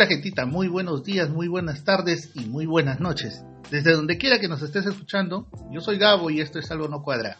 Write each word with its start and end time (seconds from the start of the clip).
Hola 0.00 0.08
gentita, 0.08 0.46
muy 0.46 0.66
buenos 0.66 1.04
días, 1.04 1.28
muy 1.28 1.46
buenas 1.46 1.84
tardes 1.84 2.30
y 2.34 2.46
muy 2.46 2.64
buenas 2.64 3.00
noches. 3.00 3.44
Desde 3.70 3.92
donde 3.92 4.16
quiera 4.16 4.40
que 4.40 4.48
nos 4.48 4.62
estés 4.62 4.86
escuchando, 4.86 5.46
yo 5.70 5.82
soy 5.82 5.98
Gabo 5.98 6.30
y 6.30 6.40
esto 6.40 6.58
es 6.58 6.70
Algo 6.70 6.88
No 6.88 7.02
Cuadra. 7.02 7.36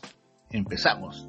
Empezamos. 0.50 1.26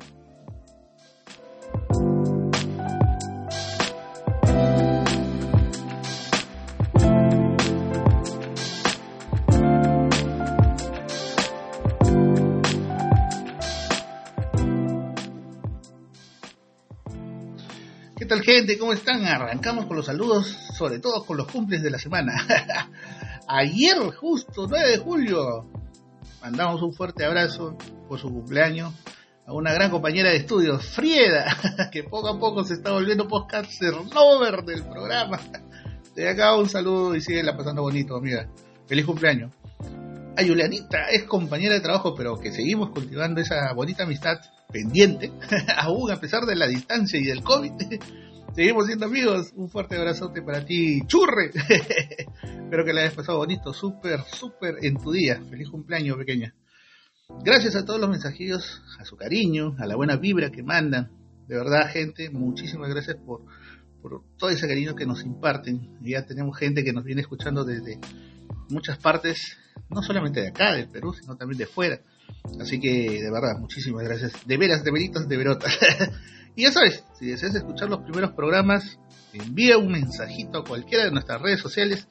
Gente? 18.62 18.78
¿Cómo 18.78 18.94
están? 18.94 19.26
Arrancamos 19.26 19.88
con 19.88 19.98
los 19.98 20.06
saludos, 20.06 20.56
sobre 20.78 21.00
todo 21.00 21.26
con 21.26 21.36
los 21.36 21.48
cumples 21.48 21.82
de 21.82 21.90
la 21.90 21.98
semana. 21.98 22.34
Ayer, 23.48 23.98
justo 24.16 24.68
9 24.70 24.88
de 24.88 24.98
julio, 25.00 25.66
mandamos 26.44 26.84
un 26.84 26.94
fuerte 26.94 27.26
abrazo 27.26 27.76
por 28.08 28.20
su 28.20 28.30
cumpleaños 28.30 28.94
a 29.48 29.54
una 29.54 29.74
gran 29.74 29.90
compañera 29.90 30.30
de 30.30 30.38
estudios, 30.38 30.86
Frieda, 30.86 31.58
que 31.92 32.04
poco 32.04 32.28
a 32.28 32.40
poco 32.40 32.64
se 32.64 32.76
está 32.76 32.92
volviendo 32.92 33.28
podcaster 33.28 33.94
lover 33.94 34.64
del 34.64 34.84
programa. 34.84 35.40
De 36.14 36.30
acá 36.30 36.56
un 36.56 36.70
saludo 36.70 37.16
y 37.16 37.22
sigue 37.22 37.42
la 37.42 37.58
pasando 37.58 37.82
bonito, 37.82 38.16
amiga. 38.16 38.48
Feliz 38.86 39.06
cumpleaños. 39.08 39.52
A 40.38 40.46
Julianita 40.46 41.10
es 41.12 41.24
compañera 41.24 41.74
de 41.74 41.82
trabajo, 41.82 42.14
pero 42.16 42.38
que 42.38 42.52
seguimos 42.52 42.92
cultivando 42.92 43.42
esa 43.42 43.74
bonita 43.74 44.04
amistad 44.04 44.38
pendiente, 44.72 45.32
aún 45.78 46.12
a 46.12 46.18
pesar 46.18 46.44
de 46.46 46.56
la 46.56 46.68
distancia 46.68 47.20
y 47.20 47.24
del 47.24 47.42
COVID. 47.42 47.72
Seguimos 48.54 48.88
siendo 48.88 49.06
amigos. 49.06 49.54
Un 49.56 49.70
fuerte 49.70 49.96
abrazote 49.96 50.42
para 50.42 50.66
ti, 50.66 51.02
churre. 51.08 51.52
Espero 52.44 52.84
que 52.84 52.92
la 52.94 53.02
hayas 53.02 53.14
pasado 53.14 53.38
bonito, 53.38 53.74
súper, 53.74 54.20
súper 54.26 54.76
en 54.82 54.98
tu 54.98 55.12
día. 55.12 55.42
Feliz 55.50 55.70
cumpleaños, 55.70 56.18
pequeña. 56.18 56.54
Gracias 57.46 57.78
a 57.78 57.86
todos 57.86 58.02
los 58.02 58.10
mensajillos, 58.10 58.82
a 59.00 59.06
su 59.06 59.16
cariño, 59.16 59.76
a 59.80 59.86
la 59.86 59.96
buena 59.96 60.18
vibra 60.18 60.52
que 60.52 60.64
mandan. 60.64 61.12
De 61.48 61.56
verdad, 61.56 61.90
gente, 61.90 62.30
muchísimas 62.30 62.90
gracias 62.90 63.16
por, 63.26 63.46
por 64.02 64.22
todo 64.38 64.50
ese 64.50 64.68
cariño 64.68 64.96
que 64.96 65.06
nos 65.06 65.24
imparten. 65.24 65.98
Ya 66.02 66.26
tenemos 66.26 66.58
gente 66.58 66.84
que 66.84 66.92
nos 66.92 67.06
viene 67.06 67.22
escuchando 67.22 67.64
desde 67.64 68.00
muchas 68.70 68.98
partes, 68.98 69.58
no 69.90 70.04
solamente 70.04 70.42
de 70.42 70.50
acá, 70.50 70.74
del 70.74 70.90
Perú, 70.90 71.14
sino 71.14 71.38
también 71.38 71.58
de 71.58 71.68
fuera. 71.68 72.02
Así 72.60 72.82
que, 72.82 73.22
de 73.22 73.32
verdad, 73.32 73.58
muchísimas 73.58 74.04
gracias. 74.04 74.34
De 74.46 74.58
veras, 74.58 74.84
de 74.84 74.92
veritas, 74.92 75.28
de 75.30 75.38
verotas. 75.38 75.78
y 76.56 76.64
ya 76.64 76.72
sabes, 76.72 77.04
si 77.18 77.28
deseas 77.28 77.56
escuchar 77.56 77.90
los 77.90 78.02
primeros 78.02 78.32
programas, 78.32 79.00
envía 79.34 79.78
un 79.78 79.92
mensajito 79.92 80.60
a 80.60 80.64
cualquiera 80.64 81.06
de 81.06 81.12
nuestras 81.12 81.42
redes 81.42 81.62
sociales 81.62 82.08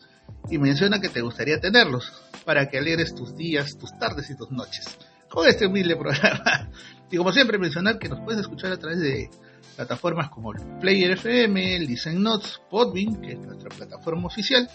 y 0.49 0.59
menciona 0.59 1.01
que 1.01 1.09
te 1.09 1.21
gustaría 1.21 1.61
tenerlos 1.61 2.13
para 2.45 2.69
que 2.69 2.79
alegres 2.79 3.15
tus 3.15 3.37
días, 3.37 3.77
tus 3.77 3.91
tardes 3.99 4.31
y 4.31 4.37
tus 4.37 4.51
noches 4.51 4.99
con 5.31 5.47
este 5.47 5.67
humilde 5.67 5.97
programa. 5.99 6.69
Y 7.11 7.17
como 7.17 7.33
siempre, 7.33 7.59
mencionar 7.59 7.99
que 7.99 8.09
nos 8.09 8.21
puedes 8.21 8.41
escuchar 8.41 8.73
a 8.73 8.79
través 8.79 9.01
de 9.01 9.31
plataformas 9.77 10.29
como 10.31 10.53
Player 10.81 11.13
FM, 11.13 11.81
Design 11.81 12.23
Notes, 12.23 12.61
Podbean, 12.71 13.21
que 13.21 13.33
es 13.33 13.39
nuestra 13.39 13.71
plataforma 13.71 14.27
oficial, 14.27 14.69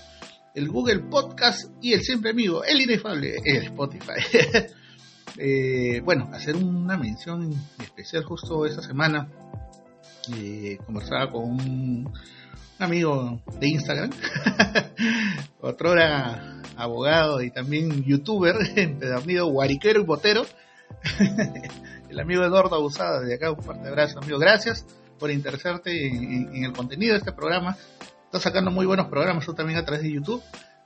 el 0.54 0.70
Google 0.70 1.00
Podcast 1.00 1.72
y 1.82 1.94
el 1.94 2.02
siempre 2.02 2.32
amigo, 2.32 2.64
el 2.64 2.82
inefable, 2.82 3.36
el 3.44 3.64
Spotify. 3.66 4.14
Eh, 5.38 6.02
bueno, 6.04 6.30
hacer 6.34 6.56
una 6.56 6.98
mención 6.98 7.54
especial 7.80 8.24
justo 8.24 8.66
esta 8.66 8.82
semana. 8.82 9.28
Eh, 10.36 10.80
conversaba 10.86 11.32
con 11.32 11.44
un, 11.44 12.14
amigo 12.80 13.42
de 13.60 13.68
Instagram, 13.68 14.10
otro 15.62 15.94
era 15.94 16.62
abogado 16.76 17.42
y 17.42 17.52
también 17.52 18.04
youtuber, 18.04 18.56
empedernido, 18.76 19.48
guariquero 19.48 20.02
y 20.02 20.04
botero. 20.04 20.46
el 22.10 22.20
amigo 22.20 22.44
Eduardo 22.44 22.76
Abusada, 22.76 23.22
de 23.22 23.36
acá 23.36 23.52
un 23.52 23.62
fuerte 23.62 23.88
abrazo, 23.88 24.20
amigo. 24.20 24.40
Gracias 24.40 24.86
por 25.20 25.32
interesarte 25.32 26.08
en, 26.08 26.64
el 26.64 26.74
contenido 26.74 27.14
de 27.14 27.20
este 27.20 27.32
programa. 27.32 27.78
Está 28.26 28.40
sacando 28.40 28.72
muy 28.72 28.86
buenos 28.86 29.08
programas, 29.08 29.46
también 29.56 29.80
a 29.80 29.86
través 29.86 30.04
de 30.04 30.12
YouTube. 30.12 30.42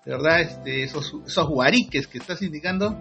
De 0.06 0.12
verdad, 0.12 0.42
este, 0.42 0.84
esos, 0.84 1.16
esos 1.26 1.48
guariques 1.48 2.08
que 2.08 2.18
estás 2.20 2.42
indicando 2.42 2.98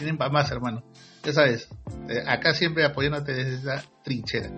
tienen 0.00 0.16
para 0.16 0.30
más, 0.30 0.50
hermano. 0.50 0.82
Ya 1.22 1.32
sabes, 1.34 1.68
eh, 2.08 2.22
acá 2.26 2.54
siempre 2.54 2.84
apoyándote 2.84 3.34
desde 3.34 3.54
esa 3.56 3.84
trinchera. 4.02 4.50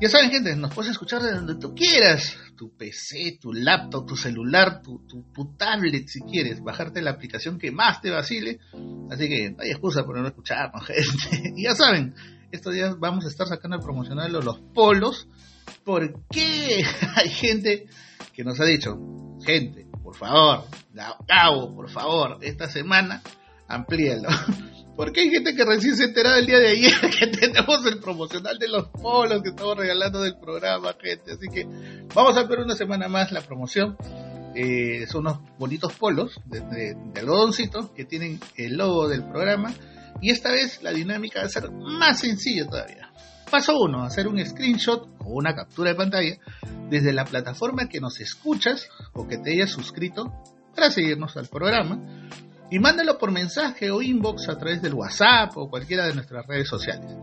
Ya 0.00 0.08
saben, 0.08 0.32
gente, 0.32 0.56
nos 0.56 0.74
puedes 0.74 0.90
escuchar 0.90 1.22
de 1.22 1.30
donde 1.30 1.54
tú 1.54 1.76
quieras. 1.76 2.36
Tu 2.56 2.76
PC, 2.76 3.38
tu 3.40 3.52
laptop, 3.52 4.04
tu 4.04 4.16
celular, 4.16 4.82
tu, 4.82 5.06
tu, 5.06 5.56
tablet, 5.56 6.08
si 6.08 6.20
quieres. 6.22 6.60
Bajarte 6.60 7.00
la 7.00 7.12
aplicación 7.12 7.56
que 7.56 7.70
más 7.70 8.00
te 8.00 8.10
vacile. 8.10 8.58
Así 9.12 9.28
que 9.28 9.52
no 9.52 9.62
hay 9.62 9.70
excusa 9.70 10.04
por 10.04 10.18
no 10.18 10.26
escucharnos, 10.26 10.84
gente. 10.88 11.54
Ya 11.56 11.76
saben, 11.76 12.16
estos 12.50 12.74
días 12.74 12.98
vamos 12.98 13.24
a 13.24 13.28
estar 13.28 13.46
sacando 13.46 13.76
el 13.76 13.82
promocional 13.82 14.32
los 14.32 14.58
polos. 14.74 15.28
Porque 15.84 16.84
hay 17.14 17.28
gente 17.28 17.86
que 18.32 18.42
nos 18.42 18.58
ha 18.58 18.64
dicho, 18.64 18.98
gente, 19.44 19.86
por 20.02 20.16
favor, 20.16 20.64
Gabo, 21.28 21.76
por 21.76 21.88
favor, 21.88 22.38
esta 22.42 22.68
semana 22.68 23.22
amplíalo. 23.68 24.28
Porque 24.96 25.22
hay 25.22 25.30
gente 25.30 25.54
que 25.54 25.64
recién 25.64 25.96
se 25.96 26.04
enterado 26.04 26.36
el 26.36 26.46
día 26.46 26.58
de 26.58 26.68
ayer 26.68 26.92
que 27.18 27.26
tenemos 27.28 27.84
el 27.86 27.98
promocional 27.98 28.58
de 28.58 28.68
los 28.68 28.88
polos 28.88 29.42
que 29.42 29.48
estamos 29.48 29.76
regalando 29.76 30.20
del 30.20 30.36
programa, 30.36 30.94
gente. 31.00 31.32
Así 31.32 31.48
que 31.48 31.66
vamos 32.14 32.36
a 32.36 32.44
ver 32.44 32.60
una 32.60 32.76
semana 32.76 33.08
más 33.08 33.32
la 33.32 33.40
promoción. 33.40 33.96
Eh, 34.54 35.06
son 35.06 35.22
unos 35.22 35.38
bonitos 35.58 35.94
polos 35.94 36.38
de, 36.44 36.60
de, 36.60 37.20
algodoncito 37.20 37.94
que 37.94 38.04
tienen 38.04 38.38
el 38.56 38.76
logo 38.76 39.08
del 39.08 39.24
programa. 39.24 39.72
Y 40.20 40.30
esta 40.30 40.50
vez 40.50 40.82
la 40.82 40.92
dinámica 40.92 41.40
va 41.40 41.46
a 41.46 41.48
ser 41.48 41.70
más 41.70 42.20
sencilla 42.20 42.66
todavía. 42.66 43.10
Paso 43.50 43.78
1, 43.78 44.04
hacer 44.04 44.28
un 44.28 44.44
screenshot 44.44 45.08
o 45.20 45.30
una 45.30 45.54
captura 45.54 45.90
de 45.90 45.96
pantalla 45.96 46.36
desde 46.90 47.12
la 47.12 47.24
plataforma 47.24 47.88
que 47.88 48.00
nos 48.00 48.20
escuchas 48.20 48.88
o 49.14 49.26
que 49.26 49.38
te 49.38 49.52
hayas 49.52 49.70
suscrito 49.70 50.32
para 50.74 50.90
seguirnos 50.90 51.36
al 51.36 51.48
programa 51.48 51.98
y 52.72 52.78
mándalo 52.78 53.18
por 53.18 53.30
mensaje 53.30 53.90
o 53.90 54.00
inbox 54.00 54.48
a 54.48 54.56
través 54.56 54.80
del 54.80 54.94
WhatsApp 54.94 55.54
o 55.58 55.68
cualquiera 55.68 56.06
de 56.06 56.14
nuestras 56.14 56.46
redes 56.46 56.66
sociales. 56.66 57.14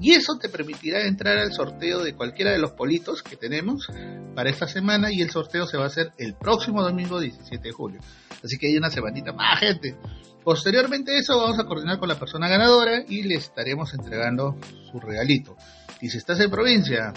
Y 0.00 0.10
eso 0.10 0.38
te 0.40 0.48
permitirá 0.48 1.06
entrar 1.06 1.38
al 1.38 1.52
sorteo 1.52 2.02
de 2.02 2.16
cualquiera 2.16 2.50
de 2.50 2.58
los 2.58 2.72
politos 2.72 3.22
que 3.22 3.36
tenemos 3.36 3.86
para 4.34 4.50
esta 4.50 4.66
semana 4.66 5.12
y 5.12 5.22
el 5.22 5.30
sorteo 5.30 5.66
se 5.66 5.76
va 5.76 5.84
a 5.84 5.86
hacer 5.86 6.12
el 6.18 6.34
próximo 6.34 6.82
domingo 6.82 7.20
17 7.20 7.62
de 7.62 7.72
julio. 7.72 8.00
Así 8.42 8.58
que 8.58 8.66
hay 8.66 8.76
una 8.76 8.90
semanita 8.90 9.32
más, 9.32 9.60
gente. 9.60 9.96
Posteriormente 10.42 11.12
a 11.12 11.20
eso 11.20 11.38
vamos 11.38 11.60
a 11.60 11.64
coordinar 11.64 12.00
con 12.00 12.08
la 12.08 12.18
persona 12.18 12.48
ganadora 12.48 13.04
y 13.06 13.22
le 13.22 13.36
estaremos 13.36 13.94
entregando 13.94 14.58
su 14.90 14.98
regalito. 14.98 15.56
Y 16.00 16.08
si 16.08 16.18
estás 16.18 16.40
en 16.40 16.50
provincia, 16.50 17.12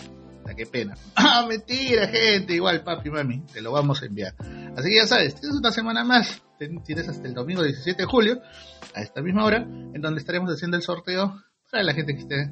qué 0.54 0.66
pena. 0.66 0.96
Ah, 1.16 1.46
mentira, 1.48 2.08
gente. 2.08 2.54
Igual, 2.54 2.84
papi, 2.84 3.10
mami, 3.10 3.42
te 3.52 3.62
lo 3.62 3.72
vamos 3.72 4.02
a 4.02 4.06
enviar. 4.06 4.36
Así 4.78 4.90
que 4.90 4.96
ya 4.98 5.08
sabes, 5.08 5.36
tienes 5.36 5.58
una 5.58 5.72
semana 5.72 6.04
más. 6.04 6.42
Tienes 6.86 7.10
hasta 7.10 7.28
el 7.28 7.34
domingo 7.34 7.64
17 7.64 8.04
de 8.04 8.08
julio, 8.08 8.42
a 8.94 9.02
esta 9.02 9.22
misma 9.22 9.44
hora, 9.44 9.58
en 9.58 10.02
donde 10.02 10.20
estaremos 10.20 10.54
haciendo 10.54 10.78
el 10.78 10.84
sorteo 10.84 11.36
para 11.70 11.84
la 11.84 11.94
gente 11.94 12.14
que 12.16 12.22
esté 12.22 12.52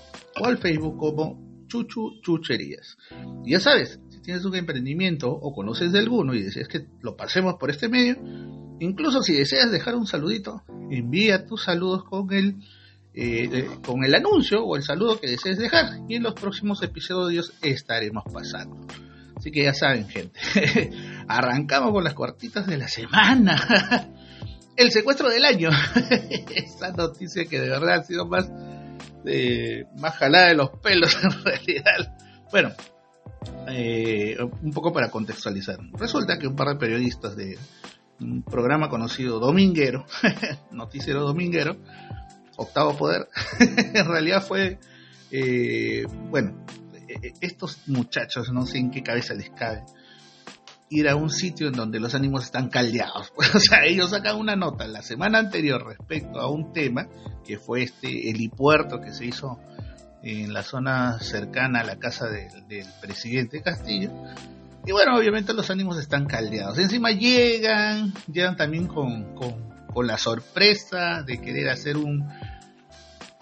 o 0.40 0.46
al 0.46 0.58
Facebook 0.58 0.98
como 0.98 1.66
Chuchu 1.68 2.20
Chucherías. 2.22 2.98
ya 3.44 3.60
sabes, 3.60 4.00
si 4.10 4.20
tienes 4.20 4.44
un 4.44 4.56
emprendimiento 4.56 5.30
o 5.30 5.54
conoces 5.54 5.92
de 5.92 6.00
alguno 6.00 6.34
y 6.34 6.42
deseas 6.42 6.66
que 6.68 6.86
lo 7.00 7.16
pasemos 7.16 7.54
por 7.54 7.70
este 7.70 7.88
medio, 7.88 8.16
incluso 8.80 9.22
si 9.22 9.34
deseas 9.34 9.70
dejar 9.70 9.94
un 9.94 10.06
saludito, 10.06 10.64
envía 10.90 11.46
tus 11.46 11.62
saludos 11.64 12.04
con 12.04 12.30
el, 12.32 12.56
eh, 13.14 13.48
eh, 13.50 13.70
con 13.86 14.04
el 14.04 14.14
anuncio 14.14 14.62
o 14.64 14.76
el 14.76 14.82
saludo 14.82 15.18
que 15.18 15.30
desees 15.30 15.56
dejar 15.58 16.00
y 16.08 16.16
en 16.16 16.24
los 16.24 16.34
próximos 16.34 16.82
episodios 16.82 17.54
estaremos 17.62 18.24
pasando. 18.30 18.86
Así 19.34 19.50
que 19.50 19.64
ya 19.64 19.72
saben, 19.74 20.06
gente. 20.08 20.38
Arrancamos 21.26 21.92
con 21.92 22.04
las 22.04 22.14
cuartitas 22.14 22.66
de 22.66 22.76
la 22.76 22.88
semana. 22.88 24.10
El 24.76 24.90
secuestro 24.90 25.28
del 25.28 25.44
año. 25.44 25.70
Esa 26.54 26.92
noticia 26.92 27.44
que 27.46 27.60
de 27.60 27.68
verdad 27.68 28.00
ha 28.00 28.04
sido 28.04 28.26
más, 28.26 28.50
eh, 29.24 29.84
más 29.96 30.16
jalada 30.16 30.48
de 30.48 30.54
los 30.54 30.70
pelos 30.82 31.16
en 31.22 31.44
realidad. 31.44 32.16
Bueno, 32.50 32.72
eh, 33.68 34.36
un 34.62 34.72
poco 34.72 34.92
para 34.92 35.10
contextualizar. 35.10 35.78
Resulta 35.92 36.38
que 36.38 36.46
un 36.46 36.56
par 36.56 36.68
de 36.68 36.76
periodistas 36.76 37.36
de 37.36 37.58
un 38.20 38.42
programa 38.42 38.88
conocido 38.88 39.40
Dominguero, 39.40 40.04
Noticiero 40.70 41.20
Dominguero, 41.20 41.76
Octavo 42.56 42.96
Poder, 42.96 43.28
en 43.58 44.06
realidad 44.06 44.44
fue, 44.46 44.78
eh, 45.30 46.04
bueno, 46.30 46.64
eh, 47.08 47.32
estos 47.40 47.80
muchachos, 47.86 48.50
no 48.52 48.66
sé 48.66 48.78
en 48.78 48.90
qué 48.90 49.02
cabeza 49.02 49.34
les 49.34 49.50
cabe, 49.50 49.82
ir 50.92 51.08
a 51.08 51.16
un 51.16 51.30
sitio 51.30 51.68
en 51.68 51.72
donde 51.72 51.98
los 51.98 52.14
ánimos 52.14 52.44
están 52.44 52.68
caldeados. 52.68 53.32
o 53.54 53.58
sea, 53.58 53.84
ellos 53.84 54.10
sacan 54.10 54.36
una 54.36 54.56
nota 54.56 54.86
la 54.86 55.02
semana 55.02 55.38
anterior 55.38 55.84
respecto 55.86 56.38
a 56.40 56.50
un 56.50 56.72
tema, 56.72 57.08
que 57.44 57.58
fue 57.58 57.82
este 57.82 58.30
helipuerto 58.30 59.00
que 59.00 59.12
se 59.12 59.26
hizo 59.26 59.58
en 60.22 60.52
la 60.52 60.62
zona 60.62 61.18
cercana 61.20 61.80
a 61.80 61.84
la 61.84 61.96
casa 61.96 62.26
del, 62.28 62.86
presidente 63.00 63.62
Castillo. 63.62 64.10
Y 64.86 64.92
bueno, 64.92 65.16
obviamente 65.16 65.54
los 65.54 65.70
ánimos 65.70 65.98
están 65.98 66.26
caldeados. 66.26 66.78
Encima 66.78 67.10
llegan, 67.10 68.12
llegan 68.30 68.56
también 68.56 68.86
con, 68.86 69.34
con 69.34 70.06
la 70.06 70.18
sorpresa 70.18 71.22
de 71.22 71.40
querer 71.40 71.70
hacer 71.70 71.96
un, 71.96 72.28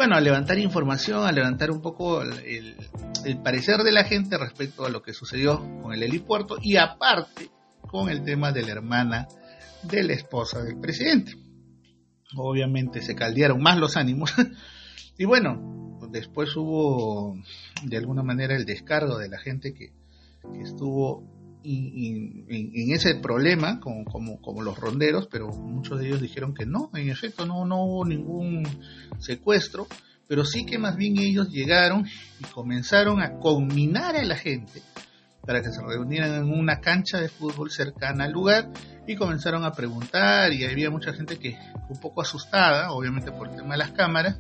bueno, 0.01 0.17
a 0.17 0.21
levantar 0.23 0.59
información, 0.59 1.27
a 1.27 1.31
levantar 1.31 1.71
un 1.71 1.83
poco 1.83 2.23
el, 2.23 2.75
parecer 3.45 3.83
de 3.83 3.93
la 3.93 4.05
gente 4.05 4.39
respecto 4.39 4.87
a 4.87 4.89
lo 4.89 5.03
que 5.03 5.13
sucedió 5.13 5.59
con 5.83 5.93
el 5.93 6.03
helipuerto 6.03 6.57
y 6.59 6.79
aparte 6.79 7.51
con 7.83 8.09
el 8.09 8.25
tema 8.25 8.51
de 8.51 8.63
la 8.63 8.73
hermana 8.73 9.29
de 9.83 10.03
la 10.03 10.15
esposa 10.15 10.63
del 10.63 10.81
presidente. 10.81 11.35
Obviamente 12.35 13.03
se 13.03 13.15
caldearon 13.15 13.63
más 13.63 13.77
los 13.77 13.99
ánimos 13.99 14.33
y 15.19 15.27
bueno, 15.27 15.99
después 16.11 16.57
hubo 16.57 17.37
de 17.83 17.99
alguna 17.99 18.23
manera 18.23 18.57
el 18.57 18.65
descargo 18.65 19.19
de 19.19 19.29
la 19.29 19.39
gente 19.39 19.75
que, 19.75 19.93
estuvo 20.65 21.40
en 21.65 22.93
ese 22.93 23.17
problema, 23.17 23.81
como, 23.81 24.05
como, 24.05 24.41
como, 24.41 24.63
los 24.63 24.79
ronderos, 24.79 25.29
pero 25.31 25.49
muchos 25.49 25.99
de 25.99 26.09
ellos 26.09 26.21
dijeron 26.21 26.55
que 26.55 26.67
no, 26.67 26.91
en 26.95 27.11
efecto 27.11 27.47
no, 27.47 27.65
no 27.65 27.85
hubo 27.85 28.05
ningún 28.05 28.67
secuestro, 29.19 29.87
pero 30.27 30.45
sí 30.45 30.65
que 30.65 30.79
más 30.79 30.97
bien 30.97 31.19
ellos 31.19 31.51
llegaron 31.51 32.07
y 32.39 32.45
comenzaron 32.45 33.21
a 33.21 33.39
conminar 33.39 34.17
a 34.17 34.25
la 34.25 34.37
gente 34.37 34.83
para 35.45 35.63
que 35.63 35.73
se 35.73 35.83
reunieran 35.83 36.35
en 36.35 36.53
una 36.53 36.81
cancha 36.81 37.19
de 37.19 37.29
fútbol 37.29 37.71
cercana 37.71 38.25
al 38.25 38.33
lugar 38.33 38.71
y 39.07 39.17
comenzaron 39.17 39.65
a 39.65 39.73
preguntar 39.73 40.53
y 40.53 40.65
había 40.65 40.91
mucha 40.91 41.13
gente 41.13 41.39
que 41.39 41.59
un 41.89 41.99
poco 41.99 42.23
asustada, 42.23 42.93
obviamente 42.93 43.33
por 43.33 43.49
el 43.49 43.57
tema 43.57 43.75
de 43.75 43.79
las 43.79 43.91
cámaras, 43.93 44.39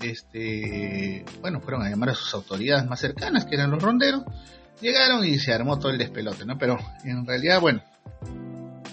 este, 0.00 1.24
bueno, 1.40 1.60
fueron 1.60 1.82
a 1.82 1.88
llamar 1.88 2.10
a 2.10 2.14
sus 2.14 2.34
autoridades 2.34 2.86
más 2.86 3.00
cercanas, 3.00 3.46
que 3.46 3.54
eran 3.54 3.70
los 3.70 3.82
ronderos, 3.82 4.24
llegaron 4.80 5.24
y 5.24 5.38
se 5.38 5.52
armó 5.52 5.78
todo 5.78 5.92
el 5.92 5.98
despelote, 5.98 6.44
¿no? 6.44 6.58
Pero 6.58 6.78
en 7.04 7.26
realidad, 7.26 7.60
bueno, 7.60 7.82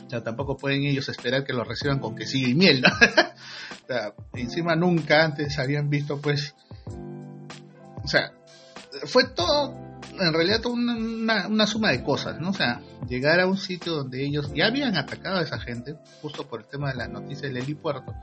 ya 0.08 0.22
tampoco 0.22 0.58
pueden 0.58 0.84
ellos 0.84 1.08
esperar 1.10 1.44
que 1.44 1.54
lo 1.54 1.64
reciban 1.64 2.00
con 2.00 2.16
que 2.16 2.28
sigue 2.28 2.50
y 2.50 2.56
miel, 2.56 2.82
¿no? 2.82 2.90
o 3.84 3.88
sea, 3.88 4.14
encima 4.34 4.76
nunca 4.76 5.24
antes 5.24 5.58
habían 5.58 5.90
visto, 5.90 6.20
pues, 6.20 6.54
o 8.04 8.08
sea, 8.08 8.32
fue 9.06 9.30
todo, 9.30 10.00
en 10.20 10.34
realidad, 10.34 10.62
toda 10.62 10.76
una, 10.76 11.48
una, 11.48 11.68
suma 11.68 11.92
de 11.92 12.04
cosas, 12.04 12.40
¿no? 12.40 12.50
O 12.50 12.54
sea, 12.54 12.82
llegar 13.08 13.40
a 13.40 13.48
un 13.48 13.58
sitio 13.58 13.94
donde 13.94 14.24
ellos 14.24 14.52
ya 14.54 14.68
habían 14.68 14.98
atacado 14.98 15.38
a 15.38 15.44
esa 15.44 15.60
gente, 15.60 15.96
justo 16.22 16.48
por 16.48 16.62
el 16.62 16.68
tema 16.68 16.92
de 16.92 16.98
la 16.98 17.08
noticia 17.08 17.48
del 17.48 17.58
helipuerto, 17.58 18.14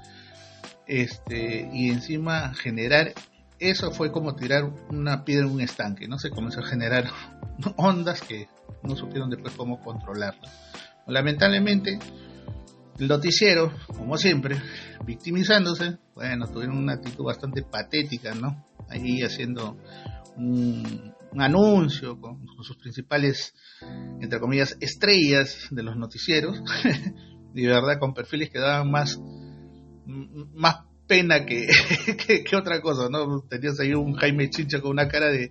este, 0.86 1.68
y 1.72 1.90
encima 1.90 2.54
generar 2.54 3.12
eso 3.58 3.90
fue 3.90 4.12
como 4.12 4.34
tirar 4.34 4.64
una 4.90 5.24
piedra 5.24 5.46
en 5.46 5.52
un 5.52 5.60
estanque, 5.60 6.08
¿no? 6.08 6.18
Se 6.18 6.30
comenzó 6.30 6.60
a 6.60 6.66
generar 6.66 7.04
ondas 7.76 8.20
que 8.22 8.48
no 8.82 8.96
supieron 8.96 9.30
después 9.30 9.54
cómo 9.54 9.80
controlarlas. 9.80 10.52
Lamentablemente, 11.06 11.98
el 12.98 13.08
noticiero, 13.08 13.72
como 13.86 14.16
siempre, 14.16 14.60
victimizándose, 15.04 15.98
bueno, 16.14 16.46
tuvieron 16.48 16.76
una 16.76 16.94
actitud 16.94 17.24
bastante 17.24 17.62
patética, 17.62 18.34
¿no? 18.34 18.66
Ahí 18.88 19.22
haciendo 19.22 19.78
un, 20.36 21.14
anuncio 21.36 22.20
con, 22.20 22.44
sus 22.62 22.76
principales, 22.76 23.54
entre 24.20 24.40
comillas, 24.40 24.76
estrellas 24.80 25.68
de 25.70 25.82
los 25.82 25.96
noticieros, 25.96 26.60
de 27.54 27.66
verdad 27.66 27.98
con 27.98 28.14
perfiles 28.14 28.50
que 28.50 28.58
daban 28.58 28.90
más, 28.90 29.20
más 30.06 30.80
pena 31.08 31.44
que, 31.46 31.66
que, 32.44 32.56
otra 32.56 32.80
cosa, 32.80 33.08
¿no? 33.10 33.40
Tenías 33.40 33.80
ahí 33.80 33.94
un 33.94 34.14
Jaime 34.14 34.48
Chincha 34.50 34.80
con 34.80 34.92
una 34.92 35.08
cara 35.08 35.26
de, 35.26 35.50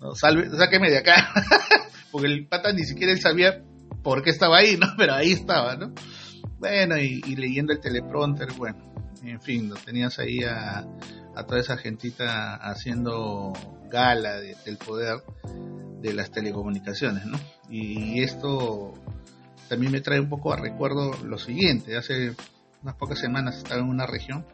no, 0.00 0.14
salve, 0.14 0.48
sáqueme 0.56 0.90
de 0.90 0.98
acá, 0.98 1.32
porque 2.12 2.28
el 2.28 2.46
pata 2.46 2.72
ni 2.72 2.84
siquiera 2.84 3.12
él 3.12 3.20
sabía 3.20 3.64
por 4.04 4.22
qué 4.22 4.30
estaba 4.30 4.58
ahí, 4.58 4.76
¿no? 4.76 4.86
Pero 4.96 5.14
ahí 5.14 5.32
estaba, 5.32 5.74
¿no? 5.76 5.92
Bueno, 6.58 6.96
y, 6.98 7.20
leyendo 7.34 7.72
el 7.72 7.80
teleprompter, 7.80 8.52
bueno, 8.52 8.94
en 9.24 9.40
fin, 9.40 9.68
lo 9.68 9.74
tenías 9.76 10.20
ahí 10.20 10.44
a, 10.44 10.86
a 11.34 11.46
toda 11.46 11.60
esa 11.60 11.76
gentita 11.76 12.54
haciendo 12.54 13.52
gala 13.90 14.40
del 14.40 14.76
poder 14.76 15.22
de 16.00 16.14
las 16.14 16.30
telecomunicaciones, 16.30 17.26
¿no? 17.26 17.38
Y 17.68 18.22
esto 18.22 18.94
también 19.68 19.92
me 19.92 20.00
trae 20.00 20.20
un 20.20 20.28
poco 20.28 20.52
a 20.52 20.56
recuerdo 20.56 21.12
lo 21.24 21.38
siguiente. 21.38 21.96
Hace 21.96 22.34
unas 22.82 22.94
pocas 22.96 23.18
semanas 23.18 23.56
estaba 23.56 23.80
en 23.80 23.88
una 23.88 24.06
región 24.06 24.44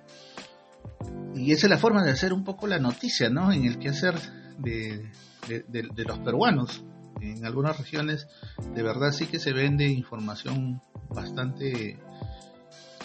y 1.35 1.52
esa 1.52 1.66
es 1.66 1.71
la 1.71 1.78
forma 1.78 2.04
de 2.04 2.11
hacer 2.11 2.33
un 2.33 2.45
poco 2.45 2.66
la 2.66 2.78
noticia, 2.78 3.30
¿no? 3.30 3.52
En 3.52 3.64
el 3.64 3.78
quehacer 3.78 4.14
de, 4.59 5.11
de, 5.49 6.04
los 6.04 6.18
peruanos. 6.21 6.85
En 7.21 7.45
algunas 7.45 7.78
regiones 7.78 8.28
de 8.75 8.83
verdad 8.83 9.12
sí 9.12 9.26
que 9.26 9.38
se 9.38 9.52
vende 9.52 9.87
información 9.87 10.80
bastante 11.11 11.99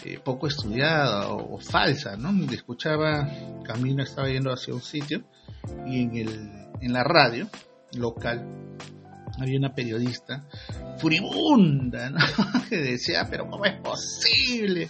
eh, 0.04 0.20
poco 0.24 0.48
estudiada 0.48 1.30
o, 1.30 1.60
falsa, 1.60 2.16
¿no? 2.18 2.32
Escuchaba, 2.52 3.30
camino 3.64 4.04
estaba 4.04 4.30
yendo 4.30 4.52
hacia 4.52 4.74
un 4.74 4.82
sitio 4.82 5.24
y 5.86 6.02
en, 6.02 6.16
el, 6.16 6.52
en 6.82 6.94
la 6.94 7.04
radio 7.04 7.50
local 7.94 8.46
había 9.40 9.58
una 9.58 9.74
periodista 9.74 10.46
furibunda, 10.98 12.10
¿no? 12.10 12.20
que 12.70 12.78
decía, 12.78 13.28
pero 13.30 13.48
¿cómo 13.48 13.66
es 13.66 13.80
posible 13.82 14.90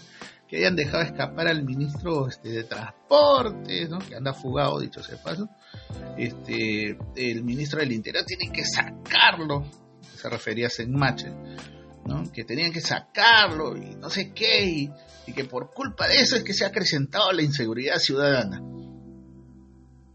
que 0.54 0.60
hayan 0.60 0.76
dejado 0.76 1.02
escapar 1.02 1.48
al 1.48 1.64
ministro 1.64 2.28
este, 2.28 2.50
de 2.50 2.64
Transportes, 2.66 3.90
que 4.08 4.16
anda 4.16 4.36
fugado, 4.36 4.80
dicho 4.80 5.02
sea 5.02 5.18
paso? 5.18 5.50
Este, 6.16 6.96
el 7.16 7.44
ministro 7.44 7.80
del 7.80 7.92
Interior 7.92 8.24
tiene 8.24 8.54
que 8.54 8.64
sacarlo, 8.64 9.66
se 10.16 10.30
refería 10.30 10.68
a 10.68 10.70
Senmache, 10.70 11.34
que 12.32 12.44
tenían 12.44 12.72
que 12.72 12.82
sacarlo 12.82 13.76
y 13.76 13.96
no 13.96 14.12
sé 14.12 14.32
qué, 14.32 14.64
y, 14.64 14.92
y 15.26 15.34
que 15.34 15.46
por 15.46 15.74
culpa 15.74 16.08
de 16.08 16.18
eso 16.18 16.36
es 16.36 16.44
que 16.44 16.54
se 16.54 16.66
ha 16.66 16.68
acrecentado 16.68 17.32
la 17.32 17.42
inseguridad 17.42 17.98
ciudadana. 17.98 18.62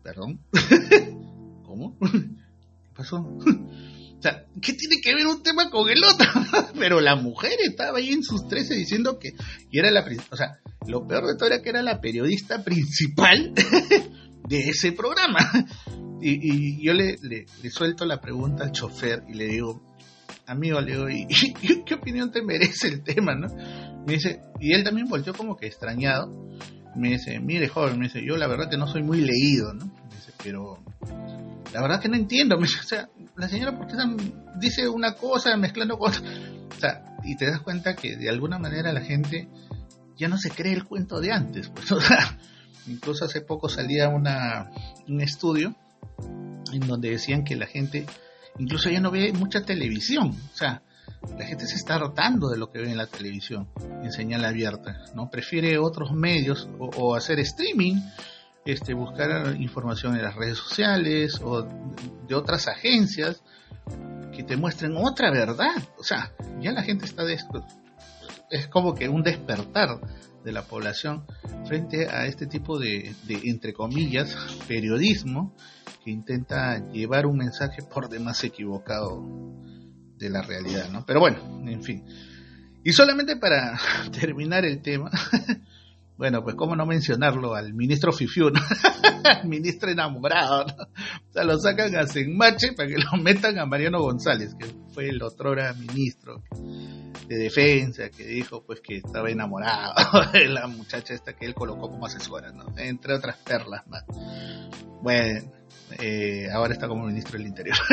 ¿Perdón? 0.05 0.39
¿Cómo? 1.67 1.99
¿Qué 2.01 2.91
pasó? 2.95 3.27
O 4.19 4.23
sea, 4.23 4.45
¿qué 4.61 4.73
tiene 4.73 5.01
que 5.01 5.15
ver 5.15 5.27
un 5.29 5.43
tema 5.45 5.71
con 5.71 5.89
el 5.89 6.03
otro? 6.03 6.27
Pero 6.79 7.01
la 7.01 7.15
mujer 7.15 7.53
estaba 7.65 7.99
ahí 7.99 8.11
en 8.11 8.25
sus 8.25 8.49
13 8.49 8.75
diciendo 8.75 9.19
que 9.19 9.31
era 9.71 9.91
la... 9.93 10.05
O 10.31 10.37
sea, 10.37 10.59
lo 10.89 11.07
peor 11.07 11.27
de 11.27 11.37
todo 11.37 11.47
era 11.47 11.63
que 11.63 11.69
era 11.69 11.83
la 11.83 12.01
periodista 12.01 12.65
principal 12.65 13.55
de 14.49 14.59
ese 14.59 14.93
programa. 14.93 15.39
Y, 16.21 16.85
yo 16.85 16.95
le, 16.95 17.17
suelto 17.71 18.05
la 18.05 18.21
pregunta 18.21 18.65
al 18.65 18.73
chofer 18.73 19.23
y 19.29 19.35
le 19.35 19.47
digo, 19.47 19.81
amigo, 20.49 20.81
le 20.81 20.93
digo, 20.93 21.09
¿y, 21.09 21.29
qué 21.85 21.95
opinión 21.95 22.33
te 22.33 22.43
merece 22.43 22.89
el 22.89 23.05
tema, 23.05 23.37
no? 23.37 23.47
Me 24.05 24.15
dice, 24.15 24.43
y 24.59 24.73
él 24.73 24.83
también 24.83 25.07
volteó 25.07 25.33
como 25.33 25.57
que 25.57 25.69
extrañado. 25.69 26.59
Me 26.97 27.11
dice, 27.11 27.39
mire, 27.39 27.69
joven, 27.69 28.01
me 28.01 28.07
dice, 28.07 28.21
yo 28.27 28.37
la 28.37 28.49
verdad 28.49 28.69
que 28.69 28.77
no 28.77 28.89
soy 28.89 29.05
muy 29.05 29.21
leído, 29.21 29.73
¿no? 29.75 29.87
Me 29.87 30.17
dice, 30.17 30.33
pero 30.43 30.83
la 31.73 31.81
verdad 31.81 32.01
que 32.01 32.09
no 32.09 32.17
entiendo. 32.17 32.57
Me 32.57 32.67
dice, 32.67 32.81
o 32.81 32.89
sea, 32.89 33.09
la 33.39 33.49
señora, 33.49 33.77
¿por 33.77 33.87
qué 33.87 33.95
dice 34.59 34.89
una 34.89 35.15
cosa 35.15 35.57
mezclando 35.57 35.99
cosas? 35.99 36.23
O 36.77 36.81
sea, 36.81 37.17
y 37.25 37.37
te 37.37 37.47
das 37.47 37.61
cuenta 37.61 37.95
que 37.95 38.17
de 38.17 38.29
alguna 38.29 38.59
manera 38.59 38.93
la 38.93 39.01
gente 39.01 39.49
ya 40.17 40.29
no 40.29 40.37
se 40.37 40.51
cree 40.51 40.73
el 40.73 40.85
cuento 40.85 41.21
de 41.21 41.33
antes. 41.33 41.69
Pues, 41.69 41.91
o 41.93 42.01
sea, 42.01 42.39
incluso 42.87 43.25
hace 43.25 43.41
poco 43.41 43.69
salía 43.69 44.09
una, 44.09 44.71
un 45.07 45.21
estudio 45.21 45.75
en 46.73 46.87
donde 46.87 47.11
decían 47.11 47.45
que 47.45 47.57
la 47.57 47.67
gente 47.67 48.07
incluso 48.59 48.91
ya 48.91 49.01
no 49.01 49.11
ve 49.11 49.33
mucha 49.33 49.63
televisión. 49.63 50.31
O 50.53 50.57
sea, 50.57 50.83
la 51.39 51.47
gente 51.47 51.67
se 51.67 51.77
está 51.77 51.99
rotando 51.99 52.49
de 52.49 52.59
lo 52.59 52.71
que 52.71 52.81
ve 52.81 52.91
en 52.91 52.97
la 52.97 53.07
televisión 53.07 53.69
en 54.03 54.13
señal 54.13 54.45
abierta, 54.45 55.05
¿no? 55.15 55.31
Prefiere 55.31 55.79
otros 55.79 56.13
medios 56.13 56.69
o, 56.79 57.15
hacer 57.15 57.39
streaming, 57.41 58.01
este, 58.69 58.93
buscar 58.93 59.57
información 59.59 60.15
en 60.15 60.23
las 60.23 60.35
redes 60.35 60.59
sociales 60.59 61.41
o 61.43 61.63
de 61.63 62.35
otras 62.35 62.69
agencias 62.69 63.43
que 64.31 64.43
te 64.43 64.59
muestren 64.59 64.95
otra 64.95 65.31
verdad. 65.31 65.83
O 65.97 66.05
sea, 66.05 66.35
ya 66.61 66.73
la 66.73 66.83
gente 66.83 67.07
está 67.07 67.25
de, 67.25 67.39
es 68.51 68.69
como 68.69 68.95
que 68.95 69.09
un 69.09 69.23
despertar 69.23 69.99
de 70.45 70.53
la 70.53 70.63
población 70.63 71.25
frente 71.67 72.09
a 72.11 72.27
este 72.27 72.47
tipo 72.47 72.79
de, 72.79 73.15
de, 73.25 73.41
entre 73.45 73.73
comillas, 73.73 74.37
periodismo 74.69 75.57
que 76.05 76.11
intenta 76.11 76.79
llevar 76.93 77.25
un 77.25 77.39
mensaje 77.39 77.83
por 77.83 78.11
demás 78.11 78.45
equivocado 78.45 79.25
de 80.19 80.29
la 80.29 80.43
realidad, 80.43 80.91
¿no? 80.91 81.07
Pero 81.07 81.21
bueno, 81.21 81.39
en 81.67 81.83
fin. 81.83 82.05
Y 82.85 82.93
solamente 82.93 83.37
para 83.37 83.79
terminar 84.13 84.67
el 84.67 84.83
tema, 84.83 85.11
bueno, 86.19 86.43
pues 86.43 86.57
cómo 86.57 86.75
no 86.75 86.85
mencionarlo 86.85 87.55
al 87.55 87.73
ministro 87.75 88.13
Fifiu, 88.13 88.51
ministro 89.45 89.89
enamorado, 89.89 90.65
¿no? 90.67 90.83
O 90.83 91.33
sea, 91.33 91.45
lo 91.45 91.57
sacan 91.61 91.95
a 91.95 92.09
Senmache 92.09 92.73
para 92.73 92.89
que 92.89 92.99
lo 92.99 93.23
metan 93.23 93.57
a 93.61 93.67
Mariano 93.67 94.01
González, 94.03 94.57
que 94.59 94.67
fue 94.93 95.11
el 95.11 95.23
otrora 95.23 95.73
ministro 95.75 96.43
de 97.29 97.37
defensa, 97.37 98.11
que 98.11 98.27
dijo 98.27 98.65
pues 98.67 98.81
que 98.81 98.97
estaba 98.97 99.31
enamorado 99.31 99.95
de 100.33 100.49
la 100.49 100.67
muchacha 100.67 101.15
esta 101.15 101.35
que 101.35 101.47
él 101.47 101.55
colocó 101.55 101.89
como 101.89 102.07
asesora, 102.07 102.51
¿no? 102.51 102.67
Entre 102.77 103.15
otras 103.15 103.37
perlas 103.37 103.87
más. 103.87 104.03
Bueno, 105.01 105.53
eh, 106.01 106.49
ahora 106.53 106.73
está 106.73 106.89
como 106.89 107.07
ministro 107.07 107.39
del 107.39 107.47
Interior. 107.47 107.77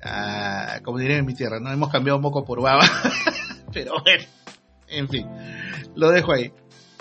Ah, 0.00 0.78
como 0.84 0.98
diré 0.98 1.16
en 1.16 1.26
mi 1.26 1.34
tierra, 1.34 1.58
no 1.58 1.72
hemos 1.72 1.90
cambiado 1.90 2.18
un 2.18 2.22
poco 2.22 2.44
por 2.44 2.62
baba, 2.62 2.84
pero 3.72 3.94
bueno, 4.04 4.22
en 4.86 5.08
fin, 5.08 5.26
lo 5.96 6.10
dejo 6.10 6.32
ahí. 6.32 6.52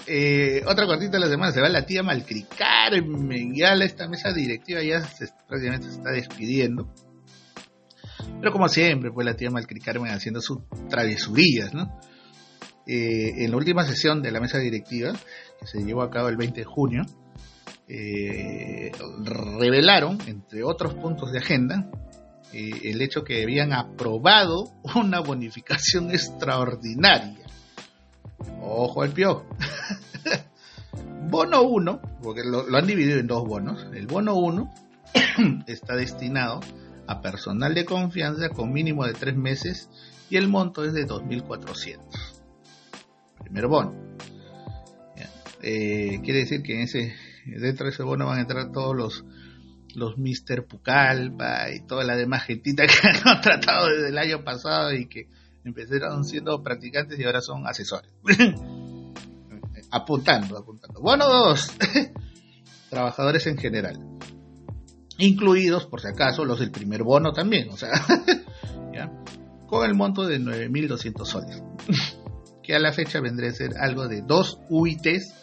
Eh, 0.10 0.64
otra 0.66 0.86
cortita 0.86 1.12
de 1.12 1.20
la 1.20 1.28
semana 1.28 1.52
se 1.52 1.60
va 1.60 1.68
la 1.68 1.86
tía 1.86 2.02
Malcricar, 2.02 2.94
ya 3.54 3.74
esta 3.74 4.08
mesa 4.08 4.32
directiva 4.32 4.82
ya 4.82 5.02
se, 5.02 5.28
prácticamente 5.46 5.90
se 5.90 5.96
está 5.96 6.12
despidiendo. 6.12 6.94
Pero 8.40 8.54
como 8.54 8.70
siempre, 8.70 9.12
pues 9.12 9.26
la 9.26 9.36
tía 9.36 9.52
Malcricarmen 9.52 10.14
haciendo 10.14 10.40
sus 10.40 10.60
travesurías, 10.90 11.74
¿no? 11.74 12.00
Eh, 12.86 13.44
en 13.44 13.52
la 13.52 13.58
última 13.58 13.84
sesión 13.84 14.22
de 14.22 14.32
la 14.32 14.40
mesa 14.40 14.60
directiva, 14.60 15.12
que 15.60 15.68
se 15.68 15.84
llevó 15.84 16.04
a 16.04 16.10
cabo 16.10 16.30
el 16.30 16.38
20 16.38 16.62
de 16.62 16.66
junio, 16.66 17.06
eh, 17.90 18.92
revelaron, 19.60 20.20
entre 20.26 20.64
otros 20.64 20.94
puntos 20.94 21.34
de 21.34 21.40
agenda, 21.40 21.92
el 22.54 23.02
hecho 23.02 23.26
que 23.26 23.44
habían 23.44 23.74
aprobado 23.74 24.72
una 24.96 25.20
bonificación 25.20 26.12
extraordinaria. 26.12 27.47
Ojo 28.62 29.01
al 29.01 29.12
pio. 29.12 29.46
bono 31.29 31.63
1, 31.63 32.01
porque 32.22 32.41
lo, 32.44 32.65
han 32.75 32.88
dividido 32.88 33.20
en 33.20 33.27
dos 33.27 33.46
bonos. 33.46 33.88
El 33.94 34.08
bono 34.08 34.36
1 34.36 34.74
está 35.67 35.96
destinado 35.96 36.60
a 37.08 37.22
personal 37.22 37.74
de 37.74 37.86
confianza 37.86 38.50
con 38.50 38.72
mínimo 38.72 39.06
de 39.06 39.13
tres 39.13 39.36
meses 39.36 39.89
y 40.29 40.38
el 40.38 40.48
monto 40.48 40.84
es 40.84 40.94
de 40.94 41.08
2.400. 41.08 42.00
Primer 43.39 43.67
bono. 43.67 43.96
Eh, 45.62 46.20
quiere 46.24 46.41
decir 46.41 46.62
que 46.62 46.75
en 46.75 46.82
ese, 46.82 47.15
dentro 47.46 47.86
de 47.86 47.91
ese 47.91 48.03
bono 48.03 48.27
van 48.27 48.38
a 48.38 48.41
entrar 48.41 48.72
todos 48.72 48.96
los 48.96 49.25
los 49.96 50.15
Mr. 50.17 50.67
Pucalpa 50.67 51.72
y 51.72 51.79
toda 51.79 52.03
la 52.03 52.15
demás 52.15 52.44
gentita 52.44 52.86
que 52.86 52.94
han 53.25 53.41
tratado 53.41 53.88
desde 53.88 54.10
el 54.10 54.17
año 54.20 54.44
pasado 54.44 54.94
y 54.94 55.08
que 55.08 55.27
empezaron 55.68 56.24
siendo 56.26 56.62
practicantes 56.64 57.20
y 57.20 57.24
ahora 57.24 57.42
son 57.42 57.68
asesores. 57.68 58.12
apuntando, 59.92 60.58
apuntando. 60.58 61.02
Bueno, 61.02 61.28
dos. 61.28 61.72
Trabajadores 62.90 63.48
en 63.48 63.58
general. 63.58 64.00
Incluidos, 65.18 65.86
por 65.86 66.02
si 66.02 66.08
acaso, 66.08 66.46
los 66.46 66.60
del 66.60 66.72
primer 66.72 67.04
bono 67.04 67.34
también. 67.34 67.70
O 67.70 67.78
sea, 67.78 67.92
con 69.68 69.86
el 69.86 69.96
monto 69.96 70.26
de 70.26 70.40
9.200 70.40 71.26
soles. 71.26 71.64
que 72.64 72.76
a 72.76 72.80
la 72.80 72.94
fecha 72.94 73.20
vendría 73.20 73.50
a 73.50 73.54
ser 73.54 73.78
algo 73.78 74.08
de 74.08 74.22
dos 74.22 74.60
UITs 74.70 75.34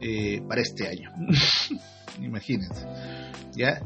eh, 0.00 0.42
para 0.46 0.60
este 0.60 0.88
año. 0.88 1.10
Imagínense. 2.20 2.86
¿Ya? 3.56 3.80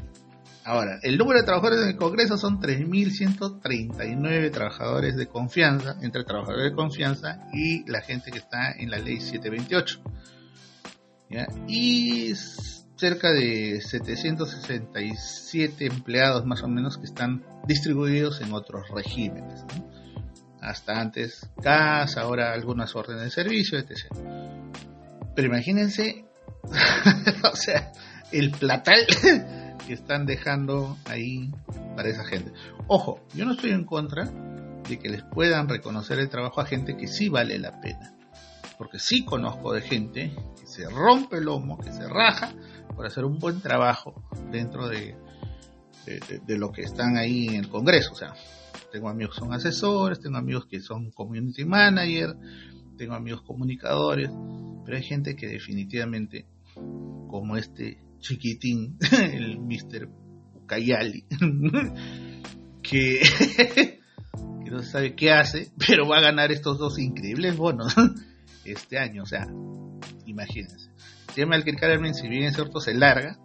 Ahora, 0.69 1.01
el 1.03 1.17
número 1.17 1.41
de 1.41 1.47
trabajadores 1.47 1.83
en 1.83 1.89
el 1.89 1.97
Congreso 1.97 2.37
son 2.37 2.61
3.139 2.61 4.53
trabajadores 4.53 5.17
de 5.17 5.27
confianza, 5.27 5.97
entre 6.03 6.25
trabajadores 6.25 6.73
de 6.73 6.77
confianza 6.77 7.41
y 7.55 7.91
la 7.91 8.03
gente 8.03 8.31
que 8.31 8.37
está 8.37 8.73
en 8.73 8.91
la 8.91 8.99
ley 8.99 9.19
728. 9.19 10.03
¿ya? 11.31 11.47
Y 11.67 12.35
cerca 12.35 13.33
de 13.33 13.81
767 13.81 15.87
empleados 15.87 16.45
más 16.45 16.63
o 16.63 16.69
menos 16.69 16.99
que 16.99 17.07
están 17.07 17.47
distribuidos 17.67 18.43
en 18.43 18.53
otros 18.53 18.91
regímenes. 18.95 19.65
Hasta 20.61 21.01
antes 21.01 21.49
CAS, 21.63 22.19
ahora 22.19 22.53
algunas 22.53 22.95
órdenes 22.95 23.23
de 23.23 23.31
servicio, 23.31 23.79
etc. 23.79 24.01
Pero 25.35 25.49
imagínense, 25.49 26.27
o 27.51 27.57
sea, 27.57 27.91
el 28.33 28.51
platal 28.51 29.07
que 29.87 29.95
están 29.95 30.27
dejando 30.27 30.97
ahí 31.07 31.51
para 31.97 32.09
esa 32.09 32.25
gente. 32.25 32.53
Ojo, 32.87 33.21
yo 33.35 33.45
no 33.45 33.53
estoy 33.53 33.71
en 33.71 33.85
contra 33.85 34.25
de 34.89 34.99
que 34.99 35.09
les 35.09 35.23
puedan 35.23 35.69
reconocer 35.69 36.19
el 36.19 36.29
trabajo 36.29 36.61
a 36.61 36.67
gente 36.67 36.97
que 36.97 37.07
sí 37.07 37.29
vale 37.29 37.59
la 37.59 37.81
pena. 37.81 38.15
Porque 38.77 38.99
sí 38.99 39.25
conozco 39.25 39.73
de 39.73 39.81
gente 39.81 40.33
que 40.59 40.67
se 40.67 40.89
rompe 40.89 41.39
el 41.39 41.45
lomo, 41.45 41.79
que 41.79 41.93
se 41.93 42.09
raja 42.09 42.53
por 42.95 43.07
hacer 43.07 43.25
un 43.25 43.39
buen 43.39 43.61
trabajo 43.61 44.23
dentro 44.51 44.89
de, 44.89 45.17
de, 46.47 46.59
lo 46.59 46.73
que 46.73 46.83
están 46.83 47.17
ahí 47.17 47.49
en 47.49 47.57
el 47.57 47.69
Congreso. 47.69 48.13
O 48.13 48.17
sea, 48.17 48.35
tengo 48.93 49.09
amigos 49.09 49.35
que 49.35 49.41
son 49.41 49.53
asesores, 49.53 50.21
tengo 50.21 50.39
amigos 50.39 50.67
que 50.67 50.81
son 50.81 51.11
community 51.11 51.65
manager, 51.65 52.37
tengo 52.97 53.15
amigos 53.15 53.43
comunicadores, 53.43 54.31
pero 54.85 54.97
hay 54.97 55.03
gente 55.03 55.37
que 55.37 55.49
definitivamente, 55.49 56.47
como 57.29 57.57
este 57.57 57.99
chiquitín, 58.21 58.99
el 59.33 59.59
Mr. 59.59 60.09
Ucayali, 60.55 61.25
que, 62.83 63.21
que 64.65 64.71
no 64.71 64.83
sabe 64.83 65.15
qué 65.15 65.33
hace, 65.33 65.71
pero 65.87 66.07
va 66.09 66.19
a 66.19 66.23
ganar 66.23 66.53
estos 66.53 66.79
dos 66.79 66.99
increíbles 66.99 67.57
bonos 67.57 67.95
este 68.65 68.99
año, 68.99 69.23
o 69.23 69.27
sea, 69.27 69.47
imagínense. 70.27 70.91
Se 71.35 71.41
llama 71.41 71.57
el 71.57 71.77
Carmen, 71.77 72.15
si 72.15 72.29
bien 72.29 72.45
es 72.45 72.55
cierto, 72.55 72.81
se 72.81 72.95
larga, 72.95 73.39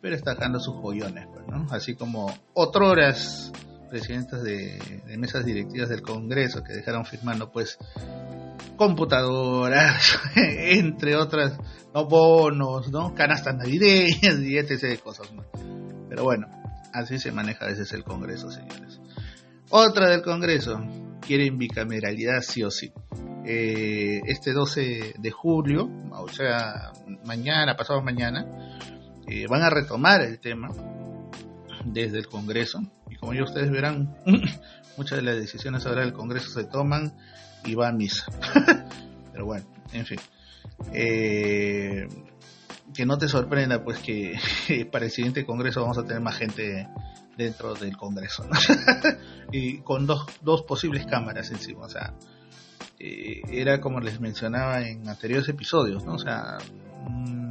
pero 0.00 0.14
está 0.14 0.34
dejando 0.34 0.60
sus 0.60 0.74
joyones, 0.76 1.26
pues, 1.32 1.46
¿no? 1.46 1.66
Así 1.70 1.94
como 1.94 2.34
otroras 2.54 3.52
presidentes 3.90 4.42
de, 4.42 5.02
mesas 5.18 5.44
directivas 5.44 5.88
del 5.88 6.02
Congreso 6.02 6.62
que 6.62 6.72
dejaron 6.72 7.04
firmando, 7.04 7.50
pues, 7.50 7.78
computadoras, 8.82 10.18
entre 10.34 11.14
otras, 11.14 11.56
¿no? 11.94 12.06
bonos, 12.06 12.90
¿no? 12.90 13.14
canastas 13.14 13.54
navideñas 13.54 14.40
y 14.40 14.58
etc. 14.58 14.80
de 14.80 14.98
cosas. 14.98 15.32
Pero 16.08 16.24
bueno, 16.24 16.48
así 16.92 17.20
se 17.20 17.30
maneja 17.30 17.64
a 17.64 17.68
veces 17.68 17.92
el 17.92 18.02
Congreso, 18.02 18.50
señores. 18.50 19.00
Otra 19.70 20.08
del 20.08 20.22
Congreso, 20.22 20.80
quieren 21.20 21.58
bicameralidad 21.58 22.40
sí 22.40 22.64
o 22.64 22.72
sí. 22.72 22.92
Eh, 23.46 24.20
este 24.26 24.52
12 24.52 25.14
de 25.16 25.30
julio, 25.30 25.88
o 26.10 26.28
sea, 26.28 26.90
mañana, 27.24 27.76
pasado 27.76 28.02
mañana, 28.02 28.80
eh, 29.28 29.46
van 29.48 29.62
a 29.62 29.70
retomar 29.70 30.22
el 30.22 30.40
tema 30.40 30.70
desde 31.84 32.18
el 32.18 32.26
Congreso 32.26 32.80
como 33.22 33.34
ya 33.34 33.44
ustedes 33.44 33.70
verán, 33.70 34.16
muchas 34.96 35.18
de 35.18 35.22
las 35.22 35.36
decisiones 35.36 35.86
ahora 35.86 36.00
del 36.00 36.12
Congreso 36.12 36.50
se 36.50 36.64
toman 36.64 37.16
y 37.64 37.76
va 37.76 37.86
a 37.86 37.92
misa. 37.92 38.26
Pero 39.32 39.46
bueno, 39.46 39.64
en 39.92 40.04
fin. 40.04 40.18
Eh, 40.92 42.08
que 42.92 43.06
no 43.06 43.18
te 43.18 43.28
sorprenda 43.28 43.84
pues 43.84 44.00
que 44.00 44.34
para 44.90 45.04
el 45.04 45.12
siguiente 45.12 45.46
Congreso 45.46 45.82
vamos 45.82 45.98
a 45.98 46.02
tener 46.02 46.20
más 46.20 46.36
gente 46.36 46.88
dentro 47.36 47.74
del 47.74 47.96
Congreso 47.96 48.44
y 49.52 49.78
con 49.82 50.04
dos, 50.04 50.26
dos 50.40 50.62
posibles 50.64 51.06
cámaras 51.06 51.48
encima, 51.52 51.84
o 51.84 51.88
sea, 51.88 52.14
eh, 52.98 53.40
era 53.52 53.80
como 53.80 54.00
les 54.00 54.20
mencionaba 54.20 54.82
en 54.82 55.08
anteriores 55.08 55.48
episodios, 55.48 56.04
¿no? 56.04 56.14
O 56.14 56.18
sea, 56.18 56.58
mm, 57.08 57.41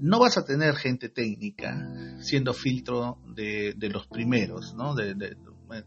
no 0.00 0.20
vas 0.20 0.38
a 0.38 0.44
tener 0.44 0.74
gente 0.76 1.08
técnica 1.08 1.88
siendo 2.20 2.54
filtro 2.54 3.18
de, 3.26 3.74
los 3.92 4.06
primeros, 4.06 4.74
¿no? 4.74 4.94
De, 4.94 5.36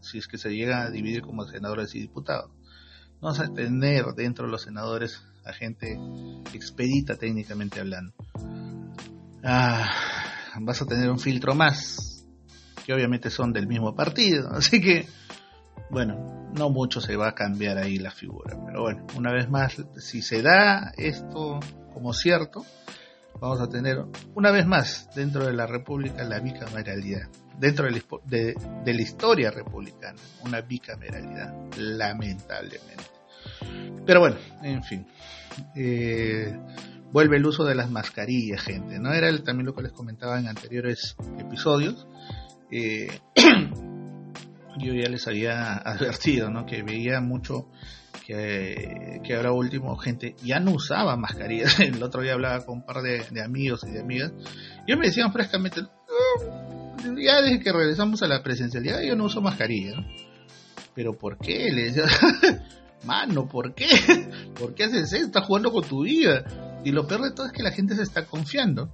si 0.00 0.18
es 0.18 0.28
que 0.28 0.38
se 0.38 0.50
llega 0.50 0.82
a 0.82 0.90
dividir 0.90 1.22
como 1.22 1.44
senadores 1.46 1.94
y 1.94 2.00
diputados. 2.00 2.50
No 3.20 3.28
vas 3.28 3.40
a 3.40 3.52
tener 3.52 4.06
dentro 4.16 4.46
de 4.46 4.52
los 4.52 4.62
senadores 4.62 5.22
a 5.44 5.52
gente 5.52 5.98
expedita 6.52 7.16
técnicamente 7.16 7.80
hablando. 7.80 8.14
Ah, 9.44 9.90
vas 10.60 10.82
a 10.82 10.86
tener 10.86 11.10
un 11.10 11.18
filtro 11.18 11.54
más, 11.54 12.26
que 12.84 12.92
obviamente 12.92 13.30
son 13.30 13.52
del 13.52 13.66
mismo 13.66 13.94
partido, 13.94 14.50
así 14.52 14.80
que, 14.80 15.06
bueno, 15.90 16.50
no 16.54 16.70
mucho 16.70 17.00
se 17.00 17.16
va 17.16 17.28
a 17.28 17.34
cambiar 17.34 17.78
ahí 17.78 17.98
la 17.98 18.10
figura, 18.10 18.56
pero 18.66 18.82
bueno, 18.82 19.06
una 19.16 19.32
vez 19.32 19.48
más, 19.48 19.82
si 19.96 20.22
se 20.22 20.42
da 20.42 20.92
esto 20.96 21.58
como 21.92 22.12
cierto, 22.12 22.64
vamos 23.40 23.60
a 23.60 23.68
tener 23.68 24.04
una 24.34 24.50
vez 24.50 24.66
más 24.66 25.08
dentro 25.14 25.46
de 25.46 25.52
la 25.52 25.66
República 25.66 26.24
la 26.24 26.40
bicameralidad, 26.40 27.28
dentro 27.58 27.86
de, 28.24 28.54
la 28.84 29.02
historia 29.02 29.50
republicana, 29.50 30.18
una 30.44 30.60
bicameralidad, 30.60 31.54
lamentablemente. 31.76 33.04
Pero 34.06 34.20
bueno, 34.20 34.36
en 34.62 34.82
fin, 34.82 35.06
eh, 35.74 36.56
vuelve 37.12 37.36
el 37.36 37.46
uso 37.46 37.64
de 37.64 37.74
las 37.74 37.90
mascarillas, 37.90 38.62
gente, 38.62 38.98
¿no? 38.98 39.12
Era 39.12 39.30
también 39.42 39.66
lo 39.66 39.74
que 39.74 39.82
les 39.82 39.92
comentaba 39.92 40.38
en 40.38 40.48
anteriores 40.48 41.16
episodios. 41.38 42.06
Eh, 42.70 43.08
yo 44.78 44.94
ya 44.94 45.08
les 45.08 45.26
había 45.28 45.74
advertido, 45.74 46.50
¿no? 46.50 46.64
Que 46.64 46.82
veía 46.82 47.20
mucho 47.20 47.68
que, 48.26 49.20
ahora 49.34 49.52
último 49.52 49.96
gente 49.96 50.36
ya 50.42 50.60
no 50.60 50.72
usaba 50.72 51.16
mascarillas. 51.16 51.80
El 51.80 52.02
otro 52.02 52.22
día 52.22 52.34
hablaba 52.34 52.64
con 52.64 52.78
un 52.78 52.86
par 52.86 53.02
de, 53.02 53.24
amigos 53.42 53.84
y 53.86 53.90
de 53.90 54.00
amigas. 54.00 54.32
Y 54.86 54.96
me 54.96 55.06
decían 55.06 55.32
frescamente, 55.32 55.82
ya 57.18 57.42
desde 57.42 57.60
que 57.60 57.72
regresamos 57.72 58.22
a 58.22 58.28
la 58.28 58.42
presencialidad 58.42 59.02
yo 59.02 59.16
no 59.16 59.24
uso 59.24 59.40
mascarilla. 59.40 59.94
Pero 60.94 61.16
¿por 61.16 61.38
qué? 61.38 61.70
Le 61.72 61.90
decía, 61.90 62.04
mano, 63.04 63.48
¿por 63.48 63.74
qué? 63.74 63.88
¿Por 64.58 64.74
qué 64.74 64.84
haces 64.84 65.12
eso? 65.12 65.26
Estás 65.26 65.46
jugando 65.46 65.72
con 65.72 65.84
tu 65.84 66.02
vida. 66.02 66.44
Y 66.84 66.90
lo 66.90 67.06
peor 67.06 67.22
de 67.22 67.30
todo 67.30 67.46
es 67.46 67.52
que 67.52 67.62
la 67.62 67.70
gente 67.70 67.94
se 67.94 68.02
está 68.02 68.26
confiando 68.26 68.92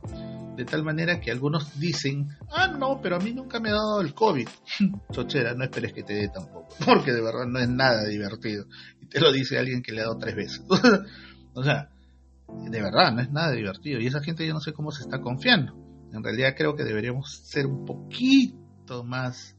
de 0.59 0.65
tal 0.65 0.83
manera 0.83 1.21
que 1.21 1.31
algunos 1.31 1.79
dicen, 1.79 2.31
ah, 2.51 2.67
no, 2.67 3.01
pero 3.01 3.15
a 3.15 3.21
mí 3.21 3.33
nunca 3.33 3.61
me 3.61 3.69
ha 3.69 3.75
dado 3.75 4.01
el 4.01 4.13
COVID. 4.13 4.49
Chochera, 5.13 5.55
no 5.55 5.63
esperes 5.63 5.93
que 5.93 6.03
te 6.03 6.15
dé 6.15 6.29
tampoco, 6.29 6.75
porque 6.85 7.13
de 7.13 7.23
verdad 7.23 7.47
no 7.47 7.61
es 7.61 7.69
nada 7.69 8.05
divertido. 8.09 8.65
Y 9.01 9.07
te 9.07 9.21
lo 9.21 9.31
dice 9.31 9.57
alguien 9.57 9.83
que 9.83 9.93
le 9.93 10.01
ha 10.01 10.07
dado 10.07 10.19
tres 10.19 10.35
veces. 10.35 10.63
o 11.55 11.63
sea, 11.63 11.91
de 12.49 12.83
verdad 12.83 13.13
no 13.13 13.23
es 13.23 13.31
nada 13.31 13.53
divertido. 13.53 14.01
Y 14.01 14.09
esa 14.09 14.21
gente 14.21 14.45
yo 14.45 14.53
no 14.53 14.61
sé 14.61 14.73
cómo 14.73 14.91
se 14.91 15.03
está 15.03 15.21
confiando. 15.21 15.75
En 16.13 16.25
realidad 16.25 16.55
creo 16.57 16.75
que 16.75 16.83
deberíamos 16.83 17.41
ser 17.45 17.67
un 17.67 17.85
poquito 17.85 19.05
más 19.05 19.55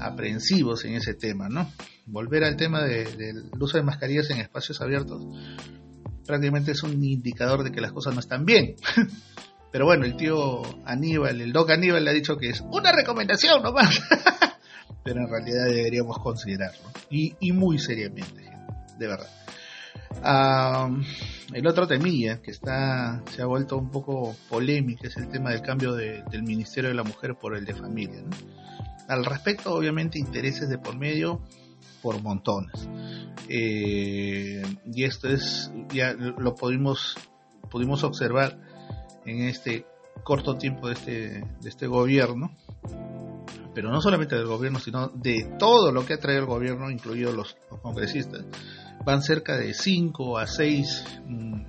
aprensivos 0.00 0.84
en 0.86 0.94
ese 0.94 1.14
tema, 1.14 1.48
¿no? 1.48 1.70
Volver 2.06 2.42
al 2.42 2.56
tema 2.56 2.82
del 2.82 3.48
uso 3.60 3.76
de 3.76 3.84
mascarillas 3.84 4.28
en 4.30 4.38
espacios 4.38 4.80
abiertos 4.80 5.24
prácticamente 6.26 6.72
es 6.72 6.82
un 6.82 7.02
indicador 7.04 7.62
de 7.64 7.72
que 7.72 7.80
las 7.80 7.92
cosas 7.92 8.14
no 8.14 8.20
están 8.20 8.44
bien. 8.44 8.76
Pero 9.72 9.86
bueno, 9.86 10.04
el 10.04 10.16
tío 10.16 10.62
Aníbal, 10.84 11.40
el 11.40 11.50
doc 11.50 11.70
Aníbal 11.70 12.04
le 12.04 12.10
ha 12.10 12.14
dicho 12.14 12.36
que 12.36 12.50
es 12.50 12.60
una 12.60 12.92
recomendación 12.92 13.62
nomás. 13.62 13.98
Pero 15.02 15.20
en 15.20 15.28
realidad 15.28 15.64
deberíamos 15.64 16.18
considerarlo. 16.18 16.82
Y, 17.10 17.52
muy 17.52 17.78
seriamente, 17.78 18.50
de 18.98 19.06
verdad. 19.06 20.90
el 21.54 21.66
otro 21.66 21.86
temilla 21.86 22.40
que 22.40 22.50
está 22.50 23.22
se 23.30 23.42
ha 23.42 23.46
vuelto 23.46 23.78
un 23.78 23.90
poco 23.90 24.36
polémico 24.48 25.06
es 25.06 25.16
el 25.16 25.28
tema 25.28 25.50
del 25.50 25.62
cambio 25.62 25.94
del 25.94 26.42
Ministerio 26.42 26.90
de 26.90 26.94
la 26.94 27.02
Mujer 27.02 27.34
por 27.34 27.56
el 27.56 27.64
de 27.64 27.74
Familia. 27.74 28.22
Al 29.08 29.24
respecto, 29.24 29.74
obviamente, 29.74 30.18
intereses 30.18 30.68
de 30.68 30.78
por 30.78 30.96
medio 30.96 31.40
por 32.02 32.20
montones. 32.22 32.88
Eh, 33.48 34.62
y 34.92 35.04
esto 35.04 35.28
es, 35.28 35.72
ya 35.92 36.12
lo 36.12 36.54
pudimos, 36.54 37.16
pudimos 37.70 38.04
observar 38.04 38.58
en 39.24 39.44
este 39.44 39.86
corto 40.24 40.56
tiempo 40.56 40.88
de 40.88 40.94
este, 40.94 41.12
de 41.60 41.68
este 41.68 41.86
gobierno, 41.86 42.54
pero 43.74 43.90
no 43.90 44.00
solamente 44.00 44.36
del 44.36 44.46
gobierno, 44.46 44.78
sino 44.78 45.08
de 45.08 45.54
todo 45.58 45.92
lo 45.92 46.04
que 46.04 46.14
ha 46.14 46.18
traído 46.18 46.42
el 46.42 46.48
gobierno, 46.48 46.90
incluidos 46.90 47.34
los, 47.34 47.56
congresistas, 47.82 48.44
van 49.04 49.22
cerca 49.22 49.56
de 49.56 49.74
5 49.74 50.38
a 50.38 50.46
6 50.46 51.04
mm, 51.26 51.62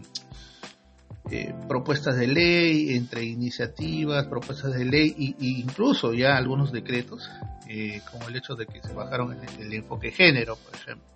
eh, 1.35 1.51
propuestas 1.67 2.15
de 2.15 2.27
ley, 2.27 2.93
entre 2.93 3.23
iniciativas, 3.23 4.27
propuestas 4.27 4.75
de 4.75 4.85
ley 4.85 5.35
e 5.39 5.45
incluso 5.45 6.13
ya 6.13 6.37
algunos 6.37 6.71
decretos, 6.71 7.27
eh, 7.67 8.01
como 8.11 8.27
el 8.27 8.35
hecho 8.35 8.53
de 8.53 8.67
que 8.67 8.83
se 8.83 8.93
bajaron 8.93 9.35
el, 9.59 9.73
enfoque 9.73 10.11
género, 10.11 10.55
por 10.57 10.75
ejemplo. 10.75 11.07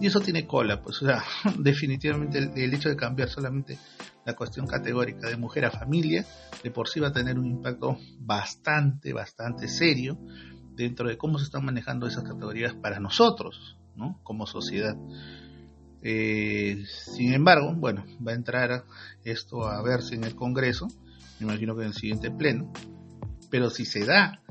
Y 0.00 0.08
eso 0.08 0.18
tiene 0.18 0.44
cola, 0.44 0.82
pues, 0.82 1.00
o 1.02 1.06
sea, 1.06 1.22
definitivamente 1.60 2.38
el 2.38 2.74
hecho 2.74 2.88
de 2.88 2.96
cambiar 2.96 3.28
solamente 3.28 3.78
la 4.26 4.34
cuestión 4.34 4.66
categórica 4.66 5.28
de 5.28 5.36
mujer 5.36 5.66
a 5.66 5.70
familia, 5.70 6.24
de 6.64 6.70
por 6.72 6.88
sí 6.88 6.98
va 6.98 7.08
a 7.08 7.12
tener 7.12 7.38
un 7.38 7.46
impacto 7.46 7.96
bastante, 8.18 9.12
bastante 9.12 9.68
serio 9.68 10.18
dentro 10.74 11.08
de 11.08 11.16
cómo 11.16 11.38
se 11.38 11.44
están 11.44 11.64
manejando 11.64 12.08
esas 12.08 12.24
categorías 12.24 12.74
para 12.74 12.98
nosotros, 12.98 13.76
¿no? 13.94 14.18
Como 14.24 14.48
sociedad. 14.48 14.96
Eh, 16.06 16.84
sin 16.86 17.32
embargo, 17.32 17.74
bueno, 17.74 18.04
va 18.26 18.32
a 18.32 18.34
entrar 18.34 18.84
esto 19.24 19.66
a 19.66 19.82
verse 19.82 20.14
en 20.14 20.24
el 20.24 20.34
Congreso, 20.34 20.86
me 21.40 21.46
imagino 21.46 21.74
que 21.74 21.80
en 21.80 21.88
el 21.88 21.94
siguiente 21.94 22.30
pleno, 22.30 22.70
pero 23.50 23.70
si 23.70 23.86
se 23.86 24.04
da 24.04 24.42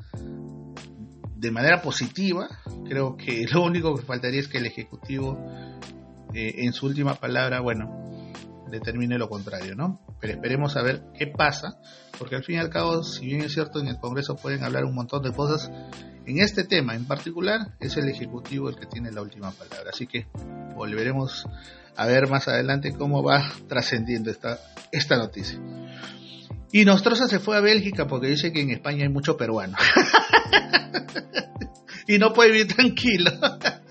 de 1.36 1.52
manera 1.52 1.82
positiva, 1.82 2.48
creo 2.90 3.16
que 3.16 3.46
lo 3.54 3.64
único 3.64 3.96
que 3.96 4.04
faltaría 4.04 4.40
es 4.40 4.48
que 4.48 4.58
el 4.58 4.66
Ejecutivo, 4.66 5.38
eh, 6.34 6.56
en 6.66 6.74
su 6.74 6.88
última 6.88 7.16
palabra, 7.16 7.60
bueno, 7.60 8.32
determine 8.72 9.20
lo 9.20 9.30
contrario, 9.30 9.76
¿no? 9.76 10.02
Pero 10.20 10.34
esperemos 10.34 10.76
a 10.76 10.82
ver 10.82 11.04
qué 11.14 11.28
pasa, 11.28 11.78
porque 12.18 12.36
al 12.36 12.44
fin 12.44 12.56
y 12.56 12.60
al 12.60 12.72
cabo, 12.72 13.04
si 13.04 13.28
bien 13.28 13.42
es 13.42 13.54
cierto, 13.54 13.80
en 13.80 13.90
el 13.90 14.00
Congreso 14.00 14.36
pueden 14.36 14.64
hablar 14.64 14.86
un 14.86 14.96
montón 14.96 15.22
de 15.22 15.32
cosas, 15.32 15.72
en 16.26 16.40
este 16.40 16.64
tema 16.64 16.96
en 16.96 17.06
particular 17.06 17.74
es 17.80 17.98
el 17.98 18.10
Ejecutivo 18.10 18.70
el 18.70 18.76
que 18.76 18.86
tiene 18.86 19.12
la 19.12 19.22
última 19.22 19.52
palabra. 19.52 19.92
Así 19.94 20.08
que 20.08 20.28
volveremos 20.76 21.46
a 21.96 22.06
ver 22.08 22.28
más 22.30 22.48
adelante 22.48 22.94
cómo 22.94 23.24
va 23.24 23.52
trascendiendo 23.68 24.32
esta, 24.32 24.60
esta 24.92 25.18
noticia. 25.18 25.60
Y 26.72 26.86
Nostrosa 26.86 27.28
se 27.28 27.40
fue 27.40 27.58
a 27.58 27.62
Bélgica 27.62 28.08
porque 28.08 28.28
dice 28.28 28.52
que 28.52 28.62
en 28.62 28.72
España 28.72 29.04
hay 29.04 29.10
mucho 29.10 29.38
peruano. 29.38 29.78
y 32.08 32.18
no 32.18 32.34
puede 32.34 32.52
vivir 32.52 32.74
tranquilo. 32.74 33.32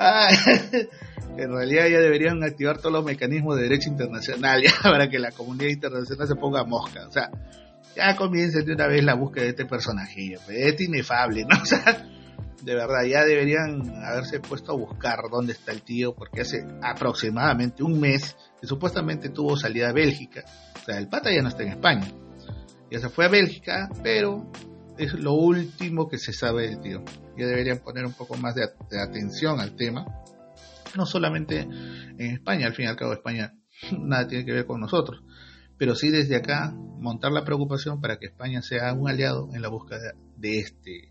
en 1.36 1.52
realidad 1.52 1.88
ya 1.88 2.00
deberían 2.00 2.42
activar 2.42 2.78
todos 2.78 2.92
los 2.92 3.04
mecanismos 3.04 3.56
de 3.56 3.64
derecho 3.64 3.90
internacional 3.90 4.62
ya 4.62 4.72
para 4.82 5.08
que 5.08 5.18
la 5.18 5.32
comunidad 5.32 5.70
internacional 5.70 6.26
se 6.26 6.36
ponga 6.36 6.64
mosca. 6.64 7.06
O 7.06 7.12
sea, 7.12 7.30
ya 7.96 8.16
comiencen 8.16 8.64
de 8.64 8.72
una 8.72 8.86
vez 8.86 9.04
la 9.04 9.14
búsqueda 9.14 9.44
de 9.44 9.50
este 9.50 9.66
personaje. 9.66 10.36
Pues, 10.44 10.58
es 10.58 10.80
inefable, 10.80 11.44
¿no? 11.44 11.56
O 11.62 11.66
sea, 11.66 12.06
de 12.62 12.74
verdad, 12.74 13.04
ya 13.04 13.24
deberían 13.24 13.90
haberse 14.04 14.40
puesto 14.40 14.72
a 14.72 14.76
buscar 14.76 15.18
dónde 15.30 15.52
está 15.52 15.72
el 15.72 15.82
tío, 15.82 16.14
porque 16.14 16.42
hace 16.42 16.66
aproximadamente 16.82 17.82
un 17.82 17.98
mes 17.98 18.36
que 18.60 18.66
supuestamente 18.66 19.30
tuvo 19.30 19.56
salida 19.56 19.90
a 19.90 19.92
Bélgica. 19.92 20.44
O 20.76 20.84
sea, 20.84 20.98
el 20.98 21.08
pata 21.08 21.30
ya 21.32 21.42
no 21.42 21.48
está 21.48 21.62
en 21.62 21.70
España. 21.70 22.06
Ya 22.90 22.98
se 22.98 23.08
fue 23.08 23.26
a 23.26 23.28
Bélgica, 23.28 23.88
pero 24.02 24.50
es 24.98 25.14
lo 25.14 25.32
último 25.32 26.08
que 26.08 26.18
se 26.18 26.32
sabe 26.32 26.68
del 26.68 26.80
tío. 26.80 27.02
Ya 27.38 27.46
deberían 27.46 27.78
poner 27.78 28.04
un 28.04 28.12
poco 28.12 28.36
más 28.36 28.54
de, 28.54 28.64
atención 29.00 29.60
al 29.60 29.74
tema. 29.74 30.04
No 30.96 31.06
solamente 31.06 31.60
en 31.60 32.20
España, 32.32 32.66
al 32.66 32.74
fin 32.74 32.86
y 32.86 32.88
al 32.88 32.96
cabo 32.96 33.12
España 33.12 33.54
nada 33.98 34.26
tiene 34.26 34.44
que 34.44 34.52
ver 34.52 34.66
con 34.66 34.80
nosotros. 34.80 35.22
Pero 35.80 35.94
sí 35.94 36.10
desde 36.10 36.36
acá 36.36 36.74
montar 36.74 37.32
la 37.32 37.42
preocupación 37.42 38.02
para 38.02 38.18
que 38.18 38.26
España 38.26 38.60
sea 38.60 38.92
un 38.92 39.08
aliado 39.08 39.48
en 39.54 39.62
la 39.62 39.70
búsqueda 39.70 40.12
de 40.36 40.58
este 40.58 41.10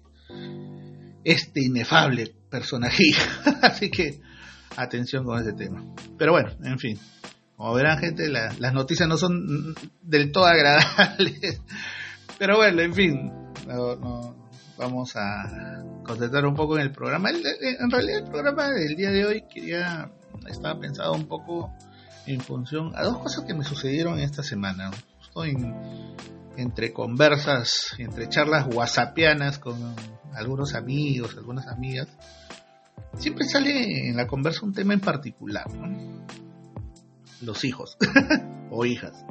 este 1.23 1.63
inefable 1.63 2.35
personaje. 2.51 3.05
Así 3.63 3.89
que 3.89 4.21
atención 4.77 5.25
con 5.25 5.41
ese 5.41 5.53
tema. 5.53 5.83
Pero 6.19 6.33
bueno, 6.33 6.51
en 6.63 6.77
fin. 6.77 6.99
Como 7.55 7.73
verán 7.73 7.97
gente, 7.97 8.29
las 8.29 8.73
noticias 8.73 9.09
no 9.09 9.17
son 9.17 9.73
del 10.03 10.31
todo 10.31 10.45
agradables. 10.45 11.63
Pero 12.37 12.57
bueno, 12.57 12.83
en 12.83 12.93
fin. 12.93 13.31
vamos 14.77 15.15
a 15.15 15.83
concentrar 16.03 16.45
un 16.45 16.53
poco 16.53 16.77
en 16.77 16.83
el 16.83 16.91
programa. 16.91 17.31
En 17.31 17.89
realidad 17.89 18.19
el 18.19 18.29
programa 18.29 18.69
del 18.69 18.95
día 18.95 19.09
de 19.09 19.25
hoy 19.25 19.43
quería, 19.51 20.11
estaba 20.47 20.79
pensado 20.79 21.13
un 21.13 21.27
poco 21.27 21.73
en 22.33 22.41
función 22.41 22.91
a 22.95 23.03
dos 23.03 23.17
cosas 23.17 23.45
que 23.45 23.55
me 23.55 23.63
sucedieron 23.63 24.19
esta 24.19 24.43
semana. 24.43 24.91
Justo 25.17 25.43
entre 26.57 26.93
conversas, 26.93 27.95
entre 27.97 28.29
charlas 28.29 28.67
whatsappianas 28.71 29.57
con 29.57 29.95
algunos 30.35 30.75
amigos, 30.75 31.35
algunas 31.37 31.67
amigas, 31.67 32.07
siempre 33.17 33.45
sale 33.45 34.09
en 34.09 34.15
la 34.15 34.27
conversa 34.27 34.65
un 34.65 34.73
tema 34.73 34.93
en 34.93 34.99
particular, 34.99 35.65
los 37.41 37.63
hijos 37.63 37.97
o 38.69 38.85
hijas. 38.85 39.25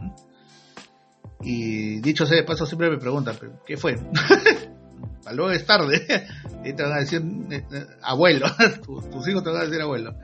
Y 1.41 2.01
dicho 2.01 2.27
sea 2.27 2.39
de 2.39 2.45
paso, 2.45 2.67
siempre 2.67 2.91
me 2.91 2.99
preguntan, 2.99 3.37
¿qué 3.65 3.77
fue? 3.77 3.95
Para 5.23 5.37
luego 5.37 5.53
es 5.53 5.65
tarde. 5.65 6.05
y 6.65 6.73
te 6.73 6.83
van 6.83 6.93
a 6.93 7.01
decir 7.01 7.23
eh, 7.51 7.65
eh, 7.71 7.87
abuelo, 8.03 8.47
tus 8.85 9.29
hijos 9.29 9.45
te 9.45 9.51
van 9.51 9.61
a 9.61 9.65
decir 9.65 9.81
abuelo. 9.81 10.17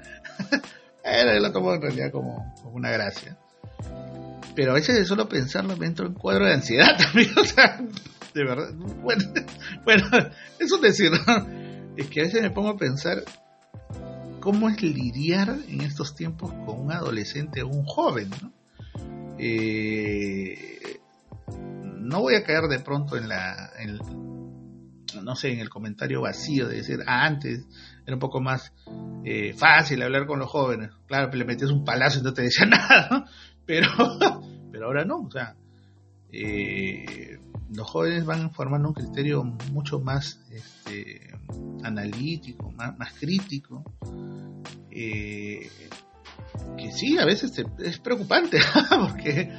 Yo 1.04 1.40
lo 1.40 1.52
tomo 1.52 1.74
en 1.74 1.82
realidad 1.82 2.10
como, 2.10 2.54
como 2.62 2.76
una 2.76 2.90
gracia 2.90 3.36
pero 4.54 4.72
a 4.72 4.74
veces 4.74 4.96
de 4.96 5.04
solo 5.04 5.28
pensarlo 5.28 5.76
me 5.76 5.86
entro 5.86 6.06
en 6.06 6.14
cuadro 6.14 6.46
de 6.46 6.54
ansiedad 6.54 6.96
también, 6.98 7.30
o 7.36 7.44
sea, 7.44 7.80
de 8.34 8.44
verdad, 8.44 8.72
bueno, 9.02 9.24
bueno 9.84 10.06
eso 10.58 10.78
decir, 10.78 11.10
es 11.96 12.06
que 12.08 12.20
a 12.20 12.24
veces 12.24 12.42
me 12.42 12.50
pongo 12.50 12.70
a 12.70 12.76
pensar 12.76 13.24
cómo 14.40 14.68
es 14.68 14.82
lidiar 14.82 15.56
en 15.68 15.80
estos 15.80 16.14
tiempos 16.14 16.52
con 16.66 16.80
un 16.80 16.92
adolescente 16.92 17.62
o 17.62 17.68
un 17.68 17.84
joven, 17.84 18.30
¿no? 18.42 18.52
Eh, 19.38 21.00
no 21.98 22.20
voy 22.20 22.34
a 22.36 22.44
caer 22.44 22.64
de 22.68 22.78
pronto 22.78 23.16
en 23.16 23.28
la, 23.28 23.70
no 25.22 25.34
sé, 25.34 25.52
en 25.52 25.60
el 25.60 25.70
comentario 25.70 26.20
vacío 26.20 26.68
de 26.68 26.76
decir, 26.76 27.00
ah, 27.06 27.24
antes 27.24 27.64
era 28.06 28.16
un 28.16 28.20
poco 28.20 28.40
más 28.40 28.72
eh, 29.24 29.54
fácil 29.54 30.02
hablar 30.02 30.26
con 30.26 30.38
los 30.38 30.50
jóvenes. 30.50 30.90
Claro, 31.06 31.32
le 31.32 31.44
metías 31.44 31.70
un 31.70 31.84
palazo 31.84 32.20
y 32.20 32.22
no 32.22 32.34
te 32.34 32.42
decía 32.42 32.66
nada, 32.70 33.08
¿no? 33.10 33.24
Pero, 33.64 33.88
pero 34.72 34.86
ahora 34.86 35.04
no, 35.04 35.20
o 35.20 35.30
sea, 35.30 35.56
eh, 36.30 37.38
los 37.72 37.88
jóvenes 37.88 38.24
van 38.24 38.50
formando 38.52 38.88
un 38.88 38.94
criterio 38.94 39.44
mucho 39.72 40.00
más 40.00 40.40
este, 40.50 41.30
analítico, 41.82 42.70
más, 42.72 42.96
más 42.98 43.12
crítico, 43.14 43.84
eh, 44.90 45.70
que 46.76 46.92
sí, 46.92 47.18
a 47.18 47.24
veces 47.24 47.52
es 47.78 47.98
preocupante, 47.98 48.58
porque 49.08 49.50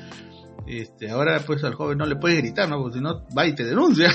este, 0.67 1.09
ahora 1.09 1.39
pues 1.45 1.63
al 1.63 1.75
joven 1.75 1.97
no 1.97 2.05
le 2.05 2.15
puedes 2.15 2.39
gritar, 2.39 2.69
¿no? 2.69 2.81
porque 2.81 2.97
si 2.97 3.03
no 3.03 3.25
va 3.35 3.47
y 3.47 3.55
te 3.55 3.65
denuncia. 3.65 4.11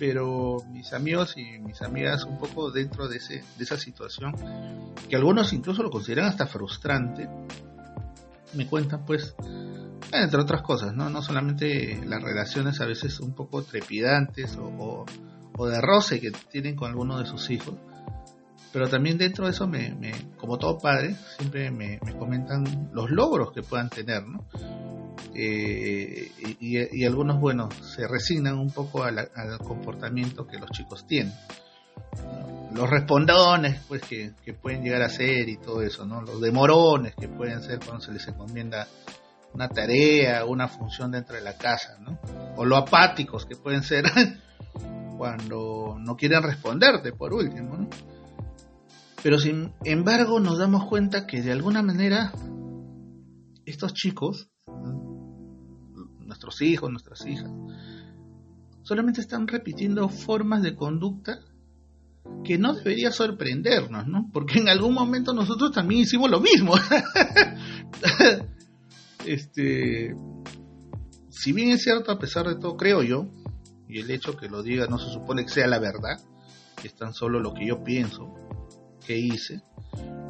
Pero 0.00 0.56
mis 0.70 0.94
amigos 0.94 1.36
y 1.36 1.58
mis 1.58 1.82
amigas 1.82 2.24
un 2.24 2.38
poco 2.38 2.70
dentro 2.70 3.06
de, 3.06 3.18
ese, 3.18 3.44
de 3.58 3.64
esa 3.64 3.76
situación, 3.76 4.34
que 5.10 5.14
algunos 5.14 5.52
incluso 5.52 5.82
lo 5.82 5.90
consideran 5.90 6.24
hasta 6.24 6.46
frustrante, 6.46 7.28
me 8.54 8.66
cuentan 8.66 9.04
pues 9.04 9.34
entre 10.12 10.40
otras 10.40 10.62
cosas, 10.62 10.94
¿no? 10.94 11.10
No 11.10 11.22
solamente 11.22 12.00
las 12.06 12.22
relaciones 12.22 12.80
a 12.80 12.86
veces 12.86 13.20
un 13.20 13.34
poco 13.34 13.62
trepidantes 13.62 14.56
o, 14.58 15.04
de 15.58 15.80
roce 15.82 16.20
que 16.20 16.32
tienen 16.50 16.74
con 16.74 16.88
alguno 16.88 17.18
de 17.18 17.26
sus 17.26 17.50
hijos, 17.50 17.74
pero 18.72 18.88
también 18.88 19.18
dentro 19.18 19.44
de 19.44 19.50
eso, 19.50 19.66
me, 19.66 19.94
como 20.38 20.56
todo 20.56 20.78
padre, 20.78 21.14
siempre 21.36 21.70
me, 21.70 21.98
comentan 22.18 22.88
los 22.94 23.10
logros 23.10 23.52
que 23.52 23.62
puedan 23.62 23.90
tener, 23.90 24.26
¿no? 24.26 24.46
Eh, 25.34 26.32
y, 26.60 27.04
algunos, 27.04 27.40
bueno, 27.40 27.68
se 27.82 28.06
resignan 28.06 28.58
un 28.58 28.70
poco 28.70 29.04
al 29.04 29.28
comportamiento 29.58 30.46
que 30.46 30.58
los 30.58 30.70
chicos 30.70 31.06
tienen 31.06 31.32
los 32.74 32.88
respondones 32.88 33.80
pues 33.88 34.02
que, 34.02 34.32
pueden 34.60 34.82
llegar 34.82 35.02
a 35.02 35.08
ser 35.08 35.48
y 35.48 35.56
todo 35.56 35.82
eso, 35.82 36.04
¿no? 36.04 36.22
Los 36.22 36.40
demorones 36.40 37.14
que 37.14 37.28
pueden 37.28 37.62
ser 37.62 37.80
cuando 37.80 38.00
se 38.00 38.12
les 38.12 38.26
encomienda 38.28 38.86
una 39.52 39.68
tarea, 39.68 40.44
una 40.44 40.68
función 40.68 41.10
dentro 41.10 41.34
de 41.34 41.42
la 41.42 41.56
casa, 41.56 41.98
¿no? 42.00 42.18
O 42.56 42.64
lo 42.64 42.76
apáticos 42.76 43.46
que 43.46 43.56
pueden 43.56 43.82
ser 43.82 44.04
cuando 45.18 45.96
no 45.98 46.16
quieren 46.16 46.42
responderte, 46.42 47.12
por 47.12 47.32
último, 47.32 47.76
¿no? 47.76 47.88
Pero 49.22 49.38
sin 49.38 49.74
embargo 49.84 50.40
nos 50.40 50.58
damos 50.58 50.86
cuenta 50.88 51.26
que 51.26 51.42
de 51.42 51.52
alguna 51.52 51.82
manera 51.82 52.32
estos 53.66 53.92
chicos, 53.92 54.49
nuestros 56.40 56.62
hijos, 56.62 56.90
nuestras 56.90 57.26
hijas, 57.26 57.50
solamente 58.82 59.20
están 59.20 59.46
repitiendo 59.46 60.08
formas 60.08 60.62
de 60.62 60.74
conducta 60.74 61.40
que 62.44 62.56
no 62.56 62.72
debería 62.72 63.12
sorprendernos, 63.12 64.06
¿no? 64.06 64.30
Porque 64.32 64.58
en 64.58 64.70
algún 64.70 64.94
momento 64.94 65.34
nosotros 65.34 65.72
también 65.72 66.02
hicimos 66.02 66.30
lo 66.30 66.40
mismo. 66.40 66.74
este, 69.26 70.16
si 71.28 71.52
bien 71.52 71.70
es 71.70 71.82
cierto, 71.82 72.10
a 72.10 72.18
pesar 72.18 72.48
de 72.48 72.54
todo, 72.54 72.78
creo 72.78 73.02
yo, 73.02 73.26
y 73.86 74.00
el 74.00 74.10
hecho 74.10 74.36
que 74.36 74.48
lo 74.48 74.62
diga 74.62 74.86
no 74.86 74.98
se 74.98 75.12
supone 75.12 75.44
que 75.44 75.50
sea 75.50 75.66
la 75.66 75.78
verdad, 75.78 76.18
es 76.82 76.94
tan 76.94 77.12
solo 77.12 77.40
lo 77.40 77.52
que 77.52 77.66
yo 77.66 77.84
pienso 77.84 78.34
que 79.04 79.18
hice 79.18 79.60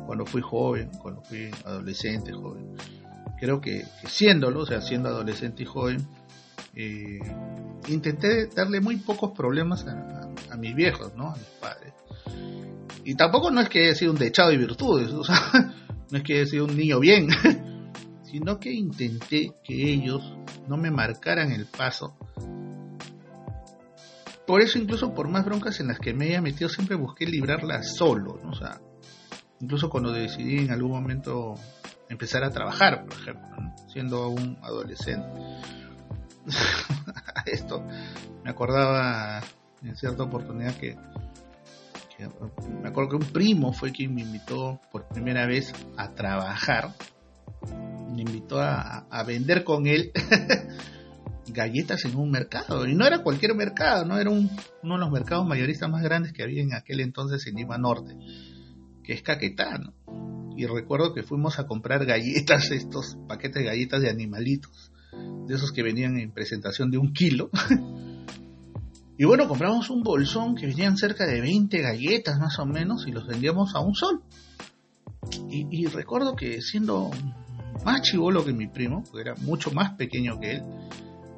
cuando 0.07 0.27
fui 0.27 0.43
joven, 0.43 0.91
cuando 1.01 1.23
fui 1.23 1.51
adolescente, 1.65 2.33
joven. 2.33 2.75
Creo 3.41 3.61
que, 3.61 3.87
siéndolo, 4.07 4.61
o 4.61 4.67
sea, 4.67 4.83
siendo 4.83 5.09
adolescente 5.09 5.63
y 5.63 5.67
joven, 5.67 6.07
eh, 6.75 7.19
intenté 7.89 8.47
darle 8.49 8.81
muy 8.81 8.97
pocos 8.97 9.33
problemas 9.33 9.87
a, 9.87 10.57
mis 10.59 10.75
viejos, 10.75 11.15
¿no? 11.17 11.31
A 11.31 11.37
mis 11.37 11.47
padres. 11.59 11.95
Y 13.03 13.15
tampoco 13.15 13.51
no 13.51 13.63
es 13.63 13.71
que 13.71 13.85
haya 13.85 13.95
sido 13.95 14.13
un 14.13 14.19
dechado 14.19 14.51
de 14.51 14.59
virtudes, 14.59 15.11
o 15.13 15.25
sea, 15.25 15.41
no 16.11 16.19
es 16.19 16.23
que 16.23 16.35
haya 16.35 16.47
sido 16.47 16.67
un 16.67 16.77
niño 16.77 17.01
bien, 17.01 17.29
sino 18.23 18.61
que 18.61 18.73
intenté 18.73 19.55
que 19.65 19.91
ellos 19.91 20.23
no 20.69 20.77
me 20.77 20.91
marcaran 20.91 21.51
el 21.51 21.65
paso. 21.65 22.15
Por 24.47 24.61
eso 24.61 24.79
incluso 24.79 25.15
por 25.15 25.29
más 25.29 25.47
broncas 25.47 25.81
en 25.81 25.89
las 25.89 25.99
que 25.99 26.13
me 26.13 26.27
haya 26.27 26.43
metido 26.43 26.69
siempre 26.69 26.97
busqué 26.97 27.25
librarlas 27.25 27.97
solo, 27.97 28.39
¿no? 28.43 28.51
O 28.51 28.55
sea, 28.55 28.81
incluso 29.61 29.89
cuando 29.89 30.13
decidí 30.13 30.59
en 30.59 30.73
algún 30.73 30.91
momento 30.91 31.55
empezar 32.11 32.45
a 32.45 32.51
trabajar, 32.51 33.05
por 33.07 33.15
ejemplo, 33.15 33.73
siendo 33.91 34.29
un 34.29 34.59
adolescente. 34.63 35.41
Esto 37.47 37.87
me 38.45 38.51
acordaba 38.51 39.41
en 39.83 39.97
cierta 39.97 40.25
oportunidad 40.25 40.75
que, 40.75 40.97
me 42.83 42.89
acuerdo 42.89 43.11
que 43.11 43.17
un 43.17 43.33
primo 43.33 43.73
fue 43.73 43.93
quien 43.93 44.15
me 44.15 44.23
invitó 44.23 44.79
por 44.93 45.09
primera 45.09 45.47
vez 45.47 45.73
a 45.97 46.13
trabajar. 46.13 46.95
Me 48.13 48.23
invitó 48.23 48.61
a, 48.61 49.07
vender 49.27 49.65
con 49.65 49.87
él 49.87 50.11
galletas 51.47 52.05
en 52.05 52.17
un 52.17 52.31
mercado. 52.31 52.87
Y 52.87 52.95
no 52.95 53.07
era 53.07 53.23
cualquier 53.23 53.55
mercado 53.55 54.05
no 54.05 54.19
era 54.19 54.31
un, 54.31 54.51
uno 54.83 54.95
de 54.95 55.01
los 55.01 55.11
mercados 55.11 55.47
mayoristas 55.47 55.89
más 55.89 56.03
grandes 56.03 56.33
que 56.33 56.43
había 56.43 56.63
en 56.63 56.75
aquel 56.75 57.01
entonces 57.01 57.47
en 57.47 57.55
Lima 57.55 57.79
Norte 57.79 58.17
que 59.03 59.15
es 59.15 59.23
Caquetá 59.23 59.81
y 60.61 60.67
recuerdo 60.67 61.15
que 61.15 61.23
fuimos 61.23 61.59
a 61.59 61.67
comprar 61.67 62.05
galletas 62.05 62.71
estos 62.71 63.17
paquetes 63.27 63.63
de 63.63 63.65
galletas 63.65 64.03
de 64.03 64.11
animalitos 64.11 64.93
de 65.47 65.55
esos 65.55 65.73
que 65.73 65.83
venían 65.83 66.19
en 66.19 66.33
presentación 66.33 66.91
de 66.91 66.99
un 66.99 67.13
kilo. 67.13 67.51
Y 69.17 69.27
bueno, 69.27 69.47
compramos 69.47 69.91
un 69.91 70.03
bolsón 70.03 70.55
que 70.55 70.67
venían 70.67 70.97
cerca 70.97 71.27
de 71.27 71.43
20 71.43 71.83
galletas 71.83 72.39
más 72.39 72.59
o 72.59 72.65
menos 72.65 73.07
y 73.07 73.13
los 73.13 73.27
vendíamos 73.27 73.75
a 73.75 73.81
un 73.81 73.95
sol. 73.95 74.23
Y, 75.51 75.85
recuerdo 75.89 76.35
que 76.35 76.63
siendo 76.63 77.11
más 77.85 78.01
chivolo 78.01 78.43
que 78.47 78.55
mi 78.55 78.67
primo, 78.67 79.05
era 79.21 79.35
mucho 79.35 79.73
más 79.73 79.91
pequeño 79.97 80.41
que 80.41 80.53
él, 80.53 80.63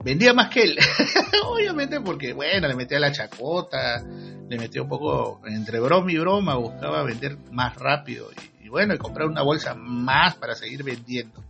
vendía 0.05 0.33
más 0.33 0.49
que 0.51 0.63
él. 0.63 0.79
Obviamente 1.45 2.01
porque, 2.01 2.33
bueno, 2.35 2.69
le 2.69 2.77
metía 2.77 3.01
la 3.01 3.11
chacota, 3.11 4.01
le 4.49 4.59
metía 4.59 4.83
un 4.83 4.89
poco 4.89 5.41
entre 5.45 5.81
broma 5.81 6.13
y 6.13 6.19
broma, 6.19 6.55
buscaba 6.55 7.03
vender 7.03 7.37
más 7.51 7.75
rápido. 7.75 8.29
Bueno, 8.73 8.95
y 8.95 8.99
comprar 8.99 9.29
una 9.29 9.43
bolsa 9.43 9.75
más 9.75 10.35
para 10.37 10.55
seguir 10.55 10.83
vendiendo. 10.83 11.45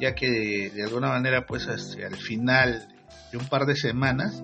Ya 0.00 0.14
que 0.14 0.70
de, 0.74 0.82
alguna 0.82 1.08
manera, 1.08 1.44
pues 1.44 1.66
hacia 1.66 2.06
al 2.06 2.16
final 2.16 2.88
de 3.30 3.36
un 3.36 3.46
par 3.50 3.66
de 3.66 3.76
semanas, 3.76 4.42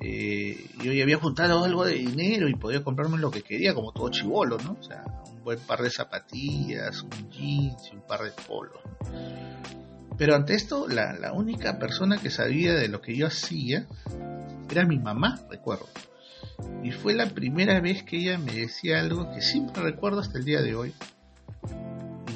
eh, 0.00 0.70
yo 0.82 0.92
ya 0.94 1.02
había 1.02 1.18
juntado 1.18 1.62
algo 1.62 1.84
de 1.84 1.92
dinero 1.92 2.48
y 2.48 2.54
podía 2.54 2.82
comprarme 2.82 3.18
lo 3.18 3.30
que 3.30 3.42
quería, 3.42 3.74
como 3.74 3.92
todo 3.92 4.08
chivolo, 4.08 4.56
¿no? 4.56 4.78
O 4.80 4.82
sea, 4.82 5.04
un 5.30 5.44
buen 5.44 5.58
par 5.60 5.82
de 5.82 5.90
zapatillas, 5.90 7.02
un 7.02 7.30
jeans 7.30 7.92
un 7.92 8.06
par 8.06 8.22
de 8.22 8.30
polos. 8.46 8.80
Pero 10.16 10.34
ante 10.34 10.54
esto, 10.54 10.88
la, 10.88 11.12
la 11.12 11.34
única 11.34 11.78
persona 11.78 12.16
que 12.16 12.30
sabía 12.30 12.72
de 12.72 12.88
lo 12.88 13.02
que 13.02 13.14
yo 13.14 13.26
hacía 13.26 13.86
era 14.70 14.86
mi 14.86 14.98
mamá, 14.98 15.38
recuerdo. 15.50 15.86
Y 16.82 16.92
fue 16.92 17.14
la 17.14 17.26
primera 17.26 17.80
vez 17.80 18.02
que 18.02 18.18
ella 18.18 18.38
me 18.38 18.52
decía 18.52 19.00
algo 19.00 19.30
que 19.32 19.40
siempre 19.40 19.82
recuerdo 19.82 20.20
hasta 20.20 20.38
el 20.38 20.44
día 20.44 20.60
de 20.62 20.74
hoy. 20.74 20.94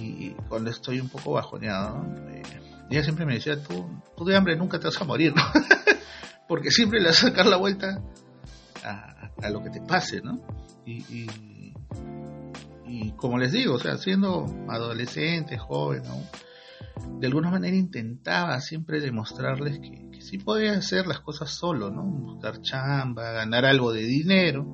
Y 0.01 0.31
cuando 0.49 0.71
estoy 0.71 1.01
un 1.01 1.09
poco 1.09 1.33
bajoneado, 1.33 2.05
eh, 2.29 2.43
ella 2.91 3.03
siempre 3.03 3.27
me 3.27 3.35
decía, 3.35 3.63
tú, 3.63 3.87
tú 4.17 4.25
de 4.25 4.37
hambre 4.37 4.57
nunca 4.57 4.79
te 4.79 4.87
vas 4.87 5.01
a 5.01 5.05
morir, 5.05 5.35
porque 6.49 6.71
siempre 6.71 7.01
le 7.01 7.09
vas 7.09 7.23
a 7.23 7.29
sacar 7.29 7.47
la 7.47 7.57
vuelta 7.57 8.01
a, 8.83 9.51
lo 9.51 9.63
que 9.63 9.71
te 9.71 9.81
pase, 9.81 10.21
¿no? 10.21 10.41
Y, 10.85 11.27
y, 12.87 13.13
como 13.17 13.39
les 13.39 13.53
digo, 13.53 13.75
o 13.75 13.79
sea, 13.79 13.99
siendo 13.99 14.47
adolescente, 14.69 15.59
joven, 15.59 16.03
¿no? 16.05 16.23
De 17.21 17.27
alguna 17.27 17.51
manera 17.51 17.77
intentaba 17.77 18.61
siempre 18.61 19.01
demostrarles 19.01 19.79
que, 19.81 20.11
que, 20.11 20.21
sí 20.21 20.39
podía 20.39 20.73
hacer 20.73 21.07
las 21.07 21.21
cosas 21.21 21.51
solo, 21.51 21.91
¿no? 21.91 22.03
Buscar 22.05 22.61
chamba, 22.61 23.33
ganar 23.33 23.65
algo 23.65 23.93
de 23.93 24.03
dinero. 24.03 24.67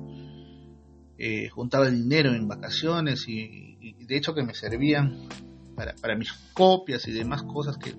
Eh, 1.17 1.49
juntaba 1.49 1.89
dinero 1.89 2.33
en 2.33 2.47
vacaciones 2.47 3.25
y, 3.27 3.95
de 4.05 4.17
hecho 4.17 4.35
que 4.35 4.43
me 4.43 4.53
servían 4.53 5.27
para, 5.75 5.95
para 5.95 6.15
mis 6.15 6.31
copias 6.53 7.07
y 7.07 7.11
demás 7.11 7.43
cosas 7.43 7.77
que, 7.77 7.95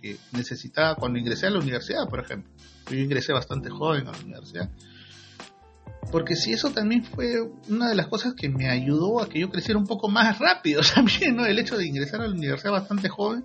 que 0.00 0.16
necesitaba 0.32 0.96
cuando 0.96 1.18
ingresé 1.18 1.46
a 1.46 1.50
la 1.50 1.58
universidad, 1.58 2.08
por 2.08 2.20
ejemplo. 2.20 2.50
Yo 2.90 2.96
ingresé 2.96 3.32
bastante 3.32 3.70
joven 3.70 4.08
a 4.08 4.12
la 4.12 4.18
universidad. 4.18 4.70
Porque 6.10 6.34
si 6.34 6.52
eso 6.52 6.70
también 6.70 7.04
fue 7.04 7.40
una 7.68 7.88
de 7.88 7.94
las 7.94 8.08
cosas 8.08 8.34
que 8.36 8.48
me 8.48 8.68
ayudó 8.68 9.22
a 9.22 9.28
que 9.28 9.40
yo 9.40 9.50
creciera 9.50 9.78
un 9.78 9.86
poco 9.86 10.08
más 10.08 10.38
rápido 10.38 10.82
también, 10.94 11.36
¿no? 11.36 11.46
El 11.46 11.58
hecho 11.58 11.76
de 11.76 11.86
ingresar 11.86 12.20
a 12.20 12.26
la 12.26 12.34
universidad 12.34 12.72
bastante 12.72 13.08
joven 13.08 13.44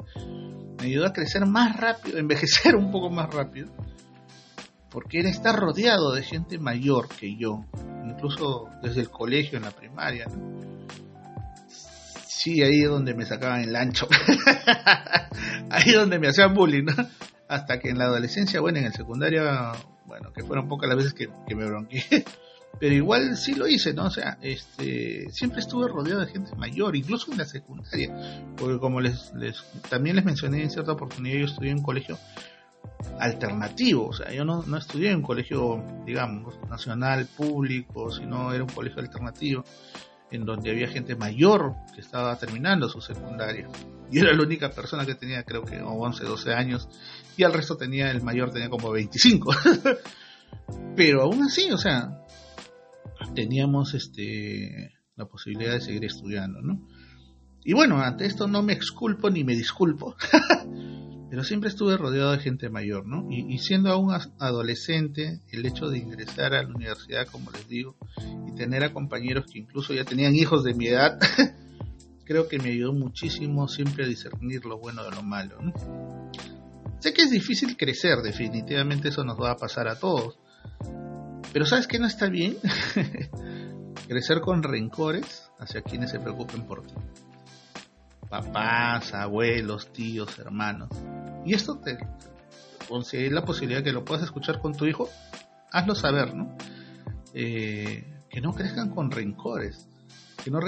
me 0.80 0.86
ayudó 0.86 1.06
a 1.06 1.14
crecer 1.14 1.46
más 1.46 1.78
rápido, 1.78 2.18
envejecer 2.18 2.76
un 2.76 2.92
poco 2.92 3.10
más 3.10 3.34
rápido. 3.34 3.70
Porque 4.90 5.20
era 5.20 5.30
estar 5.30 5.56
rodeado 5.56 6.14
de 6.14 6.24
gente 6.24 6.58
mayor 6.58 7.10
que 7.10 7.36
yo, 7.36 7.66
incluso 8.06 8.70
desde 8.82 9.02
el 9.02 9.10
colegio, 9.10 9.58
en 9.58 9.66
la 9.66 9.72
primaria. 9.72 10.26
Sí, 12.28 12.64
ahí 12.64 12.82
es 12.82 12.90
donde 12.90 13.14
me 13.14 13.26
sacaban 13.26 13.62
el 13.62 13.76
ancho. 13.76 14.08
ahí 15.70 15.90
es 15.90 15.96
donde 15.96 16.18
me 16.18 16.30
hacían 16.30 16.54
bullying, 16.54 16.86
¿no? 16.86 16.94
hasta 17.48 17.80
que 17.80 17.90
en 17.90 17.98
la 17.98 18.06
adolescencia, 18.06 18.60
bueno, 18.60 18.80
en 18.80 18.86
el 18.86 18.94
secundario, 18.94 19.44
bueno, 20.06 20.32
que 20.34 20.44
fueron 20.44 20.68
pocas 20.68 20.90
las 20.90 20.98
veces 20.98 21.14
que, 21.14 21.56
me 21.56 21.66
bronqué, 21.66 22.26
pero 22.80 22.94
igual 22.94 23.38
sí 23.38 23.56
lo 23.56 23.68
hice, 23.68 23.94
¿no? 23.94 24.06
O 24.06 24.10
sea, 24.10 24.38
este, 24.42 25.30
siempre 25.32 25.60
estuve 25.60 25.88
rodeado 25.88 26.22
de 26.22 26.32
gente 26.32 26.56
mayor, 26.56 26.96
incluso 26.96 27.32
en 27.32 27.38
la 27.38 27.46
secundaria, 27.46 28.14
porque 28.58 28.80
como 28.80 29.02
les, 29.02 29.34
también 29.90 30.16
les 30.16 30.26
mencioné 30.26 30.64
en 30.64 30.70
cierta 30.70 30.92
oportunidad, 30.92 31.40
yo 31.40 31.46
estudié 31.46 31.72
en 31.72 31.78
un 31.78 31.84
colegio 31.84 32.18
alternativo, 33.20 34.08
o 34.08 34.14
sea, 34.14 34.32
yo 34.32 34.46
no, 34.46 34.64
no 34.64 34.78
estudié 34.78 35.12
en 35.12 35.18
un 35.18 35.24
colegio, 35.24 35.84
digamos, 36.06 36.56
nacional, 36.70 37.28
público, 37.28 38.12
sino 38.12 38.54
era 38.54 38.64
un 38.64 38.70
colegio 38.70 39.02
alternativo, 39.02 39.64
en 40.32 40.46
donde 40.46 40.72
había 40.72 40.88
gente 40.88 41.16
mayor 41.16 41.76
que 41.94 42.02
estaba 42.02 42.36
terminando 42.38 42.90
su 42.90 43.00
secundaria. 43.00 43.68
Yo 44.12 44.22
era 44.22 44.34
la 44.34 44.44
única 44.44 44.70
persona 44.70 45.06
que 45.06 45.16
tenía, 45.16 45.44
creo 45.44 45.64
que 45.64 45.82
11, 45.82 46.24
12 46.26 46.54
años, 46.54 46.90
y 47.38 47.44
al 47.44 47.54
resto 47.54 47.78
tenía, 47.78 48.12
el 48.12 48.22
mayor 48.22 48.52
tenía 48.52 48.70
como 48.70 48.92
25. 48.92 49.54
Pero 50.96 51.24
aún 51.24 51.44
así, 51.44 51.72
o 51.72 51.78
sea, 51.78 52.25
teníamos 53.36 53.94
este 53.94 54.94
la 55.16 55.26
posibilidad 55.26 55.74
de 55.74 55.82
seguir 55.82 56.06
estudiando, 56.06 56.62
¿no? 56.62 56.88
Y 57.64 57.74
bueno, 57.74 58.02
ante 58.02 58.26
esto 58.26 58.48
no 58.48 58.62
me 58.62 58.74
exculpo 58.74 59.30
ni 59.30 59.44
me 59.44 59.56
disculpo, 59.56 60.16
pero 61.30 61.44
siempre 61.44 61.70
estuve 61.70 61.98
rodeado 61.98 62.32
de 62.32 62.40
gente 62.40 62.70
mayor, 62.70 63.08
¿no? 63.08 63.28
Y, 63.32 63.54
y, 63.54 63.58
siendo 63.60 63.92
aún 63.92 64.14
adolescente, 64.40 65.42
el 65.52 65.66
hecho 65.66 65.88
de 65.88 66.00
ingresar 66.00 66.54
a 66.54 66.64
la 66.64 66.70
universidad, 66.70 67.28
como 67.28 67.52
les 67.52 67.68
digo, 67.68 67.96
y 68.48 68.54
tener 68.56 68.84
a 68.84 68.94
compañeros 68.94 69.46
que 69.52 69.60
incluso 69.60 69.94
ya 69.94 70.04
tenían 70.04 70.36
hijos 70.36 70.64
de 70.64 70.74
mi 70.74 70.88
edad, 70.88 71.18
creo 72.26 72.48
que 72.48 72.60
me 72.60 72.72
ayudó 72.72 72.94
muchísimo 72.94 73.68
siempre 73.68 74.06
a 74.06 74.08
discernir 74.08 74.66
lo 74.66 74.78
bueno 74.78 75.04
de 75.04 75.12
lo 75.12 75.24
malo. 75.24 75.58
Sé 77.00 77.14
que 77.14 77.22
es 77.22 77.32
difícil 77.32 77.78
crecer, 77.78 78.20
definitivamente 78.24 79.10
eso 79.10 79.24
nos 79.24 79.40
va 79.40 79.52
a 79.52 79.58
pasar 79.58 79.88
a 79.88 80.00
todos. 80.00 80.40
Pero 81.56 81.66
¿sabes 81.66 81.88
qué 81.88 82.00
no 82.00 82.06
está 82.06 82.28
bien? 82.28 82.58
crecer 84.10 84.42
con 84.42 84.62
rencores 84.62 85.50
hacia 85.58 85.84
quienes 85.84 86.12
se 86.12 86.20
preocupen 86.20 86.64
por 86.64 86.86
ti. 86.86 86.94
Papás, 88.28 89.14
abuelos, 89.14 89.90
tíos, 89.94 90.38
hermanos. 90.38 90.90
Y 91.46 91.54
esto 91.54 91.78
te, 91.78 91.98
si 93.06 93.16
hay 93.16 93.30
la 93.30 93.46
posibilidad 93.46 93.82
que 93.86 93.94
lo 93.94 94.04
puedas 94.04 94.26
escuchar 94.26 94.60
con 94.60 94.76
tu 94.76 94.86
hijo, 94.86 95.08
hazlo 95.72 95.96
saber, 95.96 96.36
¿no? 96.36 96.58
Eh, 97.34 98.04
que 98.30 98.42
no 98.42 98.52
crezcan 98.52 98.90
con 98.90 99.10
rencores 99.10 99.88
que 100.44 100.52
no, 100.52 100.60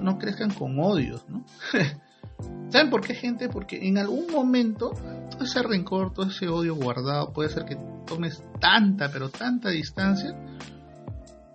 no, 0.00 0.18
crezcan 0.18 0.54
con 0.54 0.78
odios, 0.80 1.28
¿no? 1.28 1.44
¿Saben 2.70 2.88
por 2.88 3.02
qué, 3.02 3.14
gente? 3.14 3.50
Porque 3.50 3.86
en 3.86 3.98
algún 3.98 4.26
momento 4.32 4.92
todo 5.30 5.44
ese 5.44 5.62
rencor, 5.62 6.14
todo 6.14 6.26
ese 6.26 6.48
odio 6.48 6.74
guardado 6.74 7.32
puede 7.32 7.50
hacer 7.50 7.66
que 7.66 7.76
tomes 8.10 8.42
tanta, 8.60 9.08
pero 9.12 9.28
tanta 9.28 9.70
distancia 9.70 10.34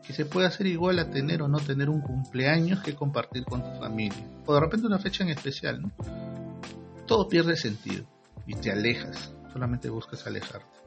que 0.08 0.14
se 0.14 0.26
puede 0.26 0.48
hacer 0.48 0.68
igual 0.68 1.00
a 1.00 1.10
tener 1.10 1.42
o 1.42 1.50
no 1.50 1.60
tener 1.60 1.90
un 1.90 2.00
cumpleaños 2.00 2.82
que 2.82 2.96
compartir 2.96 3.44
con 3.44 3.62
tu 3.62 3.78
familia. 3.78 4.26
O 4.46 4.54
de 4.54 4.62
repente 4.62 4.88
una 4.88 5.00
fecha 5.00 5.24
en 5.24 5.32
especial, 5.32 5.82
¿no? 5.82 5.92
Todo 7.06 7.28
pierde 7.28 7.58
sentido 7.58 8.06
y 8.48 8.56
te 8.56 8.72
alejas, 8.72 9.34
solamente 9.52 9.90
buscas 9.90 10.26
alejarte. 10.26 10.78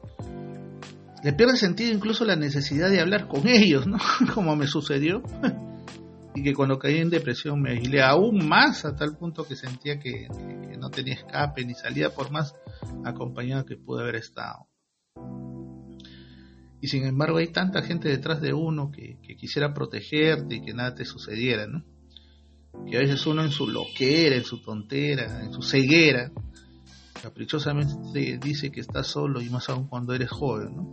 Le 1.23 1.33
pierde 1.33 1.57
sentido 1.57 1.93
incluso 1.93 2.25
la 2.25 2.35
necesidad 2.35 2.89
de 2.89 3.01
hablar 3.01 3.27
con 3.27 3.47
ellos, 3.47 3.85
¿no? 3.85 3.97
Como 4.33 4.55
me 4.55 4.65
sucedió 4.65 5.21
y 6.33 6.41
que 6.41 6.53
cuando 6.53 6.79
caí 6.79 6.97
en 6.97 7.09
depresión 7.09 7.61
me 7.61 7.71
aislé 7.71 8.01
aún 8.01 8.47
más 8.47 8.85
a 8.85 8.95
tal 8.95 9.17
punto 9.17 9.45
que 9.45 9.55
sentía 9.55 9.99
que, 9.99 10.27
no 10.79 10.89
tenía 10.89 11.15
escape 11.15 11.65
ni 11.65 11.73
salida 11.73 12.09
por 12.09 12.31
más 12.31 12.55
acompañado 13.03 13.65
que 13.65 13.75
pude 13.75 14.01
haber 14.01 14.15
estado. 14.15 14.68
Y 16.81 16.87
sin 16.87 17.05
embargo 17.05 17.37
hay 17.37 17.47
tanta 17.47 17.81
gente 17.81 18.09
detrás 18.09 18.41
de 18.41 18.53
uno 18.53 18.91
que, 18.91 19.17
quisiera 19.37 19.73
protegerte 19.73 20.55
y 20.55 20.61
que 20.61 20.73
nada 20.73 20.95
te 20.95 21.05
sucediera, 21.05 21.67
¿no? 21.67 21.83
Que 22.89 22.97
a 22.97 23.01
veces 23.01 23.25
uno 23.25 23.43
en 23.43 23.51
su 23.51 23.67
loquera, 23.67 24.35
en 24.35 24.43
su 24.43 24.61
tontera, 24.61 25.43
en 25.43 25.51
su 25.51 25.61
ceguera, 25.61 26.31
caprichosamente 27.21 28.39
dice 28.41 28.71
que 28.71 28.79
estás 28.79 29.07
solo 29.07 29.41
y 29.41 29.49
más 29.49 29.69
aún 29.69 29.87
cuando 29.87 30.13
eres 30.13 30.29
joven, 30.29 30.75
¿no? 30.75 30.91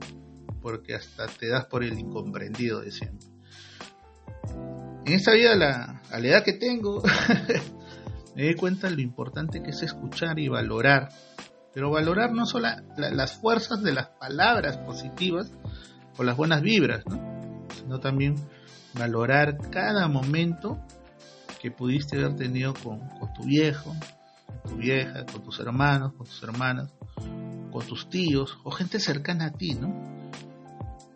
Porque 0.61 0.95
hasta 0.95 1.27
te 1.27 1.49
das 1.49 1.67
por 1.67 1.85
el 1.85 1.99
incomprendido 1.99 2.81
de 2.81 2.91
siempre 2.91 3.37
en 5.07 5.13
esta 5.13 5.33
vida, 5.33 5.55
la, 5.55 6.03
a 6.11 6.19
la 6.19 6.29
edad 6.29 6.45
que 6.45 6.53
tengo, 6.53 7.01
me 8.37 8.45
doy 8.45 8.55
cuenta 8.55 8.89
de 8.91 8.97
lo 8.97 9.03
importante 9.03 9.63
que 9.63 9.71
es 9.71 9.83
escuchar 9.83 10.39
y 10.39 10.49
valorar. 10.49 11.11
Pero 11.77 11.91
valorar 11.91 12.33
no 12.33 12.47
solo 12.47 12.69
las 12.97 13.35
fuerzas 13.35 13.83
de 13.83 13.93
las 13.93 14.07
palabras 14.09 14.79
positivas 14.79 15.53
o 16.17 16.25
las 16.25 16.35
buenas 16.35 16.63
vibras, 16.63 17.05
sino 17.79 18.01
también 18.01 18.35
valorar 18.95 19.59
cada 19.71 20.09
momento 20.09 20.81
que 21.61 21.71
pudiste 21.71 22.17
haber 22.17 22.35
tenido 22.37 22.73
con, 22.73 23.01
tu 23.35 23.45
viejo, 23.45 23.95
con 24.47 24.73
tu 24.73 24.77
vieja, 24.79 25.27
con 25.27 25.43
tus 25.43 25.61
hermanos, 25.61 26.15
con 26.15 26.27
tus 26.27 26.43
hermanas, 26.43 26.91
con 27.71 27.87
tus 27.87 28.09
tíos 28.09 28.57
o 28.65 28.71
gente 28.71 28.99
cercana 28.99 29.49
a 29.49 29.53
ti, 29.53 29.75
¿no? 29.75 29.95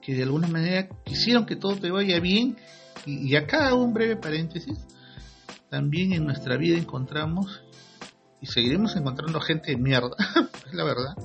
Que 0.02 0.14
de 0.14 0.24
alguna 0.24 0.46
manera 0.46 0.90
quisieron 1.06 1.46
que 1.46 1.56
todo 1.56 1.76
te 1.76 1.90
vaya 1.90 2.20
bien 2.20 2.58
y, 3.06 3.34
acá 3.34 3.72
un 3.72 3.94
breve 3.94 4.16
paréntesis, 4.16 4.78
también 5.70 6.12
en 6.12 6.26
nuestra 6.26 6.58
vida 6.58 6.76
encontramos 6.76 7.62
y 8.40 8.46
seguiremos 8.46 8.96
encontrando 8.96 9.40
gente 9.40 9.72
de 9.72 9.76
mierda, 9.76 10.16
es 10.70 10.74
la 10.74 10.84
verdad, 10.84 11.16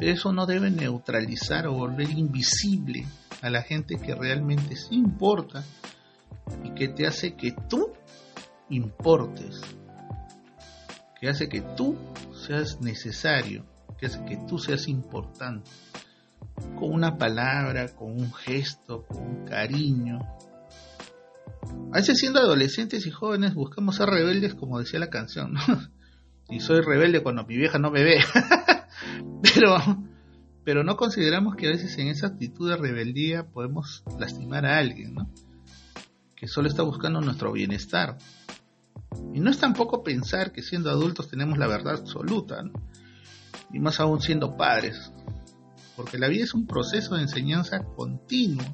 eso 0.00 0.32
no 0.32 0.46
debe 0.46 0.70
neutralizar 0.70 1.66
o 1.66 1.74
volver 1.74 2.10
invisible 2.10 3.06
a 3.40 3.50
la 3.50 3.62
gente 3.62 3.96
que 3.96 4.14
realmente 4.14 4.76
importa 4.90 5.64
y 6.64 6.70
que 6.74 6.88
te 6.88 7.06
hace 7.06 7.36
que 7.36 7.54
tú 7.68 7.92
importes, 8.68 9.60
que 11.20 11.28
hace 11.28 11.48
que 11.48 11.60
tú 11.60 11.96
seas 12.46 12.80
necesario, 12.80 13.64
que 13.98 14.06
hace 14.06 14.24
que 14.24 14.36
tú 14.48 14.58
seas 14.58 14.88
importante, 14.88 15.70
con 16.76 16.92
una 16.92 17.16
palabra, 17.16 17.88
con 17.94 18.10
un 18.10 18.32
gesto, 18.32 19.04
con 19.06 19.18
un 19.18 19.44
cariño. 19.44 20.18
A 21.92 21.96
veces 21.96 22.18
siendo 22.18 22.40
adolescentes 22.40 23.06
y 23.06 23.10
jóvenes 23.10 23.54
buscamos 23.54 23.96
ser 23.96 24.08
rebeldes 24.08 24.54
como 24.54 24.80
decía 24.80 24.98
la 24.98 25.10
canción, 25.10 25.54
y 26.52 26.60
soy 26.60 26.82
rebelde 26.82 27.22
cuando 27.22 27.44
mi 27.44 27.56
vieja 27.56 27.78
no 27.78 27.90
me 27.90 28.04
ve. 28.04 28.18
pero, 29.42 29.78
pero 30.64 30.84
no 30.84 30.96
consideramos 30.96 31.56
que 31.56 31.66
a 31.66 31.70
veces 31.70 31.96
en 31.98 32.08
esa 32.08 32.28
actitud 32.28 32.68
de 32.68 32.76
rebeldía 32.76 33.46
podemos 33.46 34.04
lastimar 34.18 34.66
a 34.66 34.78
alguien, 34.78 35.14
¿no? 35.14 35.30
Que 36.36 36.46
solo 36.46 36.68
está 36.68 36.82
buscando 36.82 37.20
nuestro 37.20 37.52
bienestar. 37.52 38.18
Y 39.32 39.40
no 39.40 39.50
es 39.50 39.58
tampoco 39.58 40.02
pensar 40.02 40.52
que 40.52 40.62
siendo 40.62 40.90
adultos 40.90 41.28
tenemos 41.28 41.58
la 41.58 41.66
verdad 41.66 41.94
absoluta, 42.00 42.62
y 43.72 43.78
más 43.78 44.00
aún 44.00 44.20
siendo 44.20 44.56
padres, 44.56 45.10
porque 45.96 46.18
la 46.18 46.28
vida 46.28 46.44
es 46.44 46.52
un 46.54 46.66
proceso 46.66 47.16
de 47.16 47.22
enseñanza 47.22 47.82
continuo, 47.96 48.64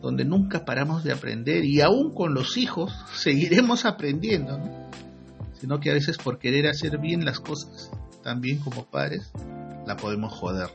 donde 0.00 0.24
nunca 0.24 0.64
paramos 0.64 1.02
de 1.02 1.12
aprender 1.12 1.64
y 1.64 1.80
aún 1.80 2.14
con 2.14 2.34
los 2.34 2.56
hijos 2.56 2.92
seguiremos 3.14 3.84
aprendiendo, 3.84 4.83
sino 5.60 5.80
que 5.80 5.90
a 5.90 5.94
veces 5.94 6.18
por 6.18 6.38
querer 6.38 6.66
hacer 6.66 6.98
bien 6.98 7.24
las 7.24 7.40
cosas, 7.40 7.90
también 8.22 8.58
como 8.58 8.84
padres, 8.84 9.30
la 9.86 9.96
podemos 9.96 10.32
joder. 10.32 10.68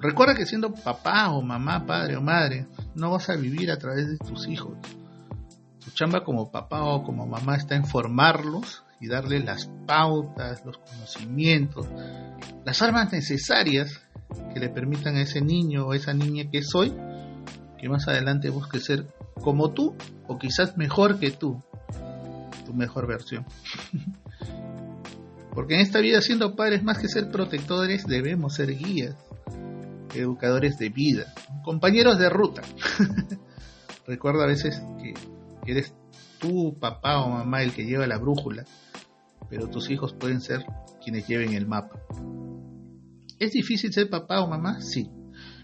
Recuerda 0.00 0.34
que 0.34 0.46
siendo 0.46 0.74
papá 0.74 1.30
o 1.30 1.42
mamá, 1.42 1.86
padre 1.86 2.16
o 2.16 2.20
madre, 2.20 2.66
no 2.94 3.12
vas 3.12 3.30
a 3.30 3.36
vivir 3.36 3.70
a 3.70 3.78
través 3.78 4.08
de 4.08 4.18
tus 4.18 4.48
hijos. 4.48 4.76
Tu 5.84 5.90
chamba 5.92 6.24
como 6.24 6.50
papá 6.50 6.82
o 6.82 7.04
como 7.04 7.26
mamá 7.26 7.56
está 7.56 7.76
en 7.76 7.84
formarlos 7.84 8.82
y 9.00 9.08
darle 9.08 9.40
las 9.40 9.70
pautas, 9.86 10.64
los 10.64 10.78
conocimientos, 10.78 11.86
las 12.64 12.82
armas 12.82 13.12
necesarias 13.12 14.00
que 14.52 14.60
le 14.60 14.68
permitan 14.68 15.16
a 15.16 15.22
ese 15.22 15.40
niño 15.40 15.86
o 15.86 15.94
esa 15.94 16.14
niña 16.14 16.50
que 16.50 16.62
soy, 16.62 16.92
que 17.78 17.88
más 17.88 18.08
adelante 18.08 18.50
busque 18.50 18.80
ser 18.80 19.06
como 19.40 19.72
tú 19.72 19.96
o 20.26 20.38
quizás 20.38 20.76
mejor 20.76 21.18
que 21.18 21.30
tú, 21.30 21.62
tu 22.64 22.74
mejor 22.74 23.06
versión. 23.06 23.46
Porque 25.54 25.74
en 25.74 25.80
esta 25.80 26.00
vida 26.00 26.20
siendo 26.22 26.56
padres 26.56 26.82
más 26.82 26.98
que 26.98 27.08
ser 27.08 27.30
protectores 27.30 28.06
debemos 28.06 28.54
ser 28.54 28.76
guías, 28.76 29.16
educadores 30.14 30.78
de 30.78 30.88
vida, 30.88 31.34
compañeros 31.64 32.18
de 32.18 32.30
ruta. 32.30 32.62
Recuerda 34.06 34.44
a 34.44 34.48
veces 34.48 34.82
que 35.02 35.14
eres 35.70 35.94
tú, 36.38 36.76
papá 36.80 37.22
o 37.22 37.30
mamá, 37.30 37.62
el 37.62 37.72
que 37.72 37.84
lleva 37.84 38.06
la 38.06 38.18
brújula 38.18 38.64
pero 39.52 39.68
tus 39.68 39.90
hijos 39.90 40.14
pueden 40.14 40.40
ser 40.40 40.64
quienes 41.04 41.28
lleven 41.28 41.52
el 41.52 41.66
mapa. 41.66 42.00
¿Es 43.38 43.52
difícil 43.52 43.92
ser 43.92 44.08
papá 44.08 44.40
o 44.40 44.48
mamá? 44.48 44.80
Sí, 44.80 45.10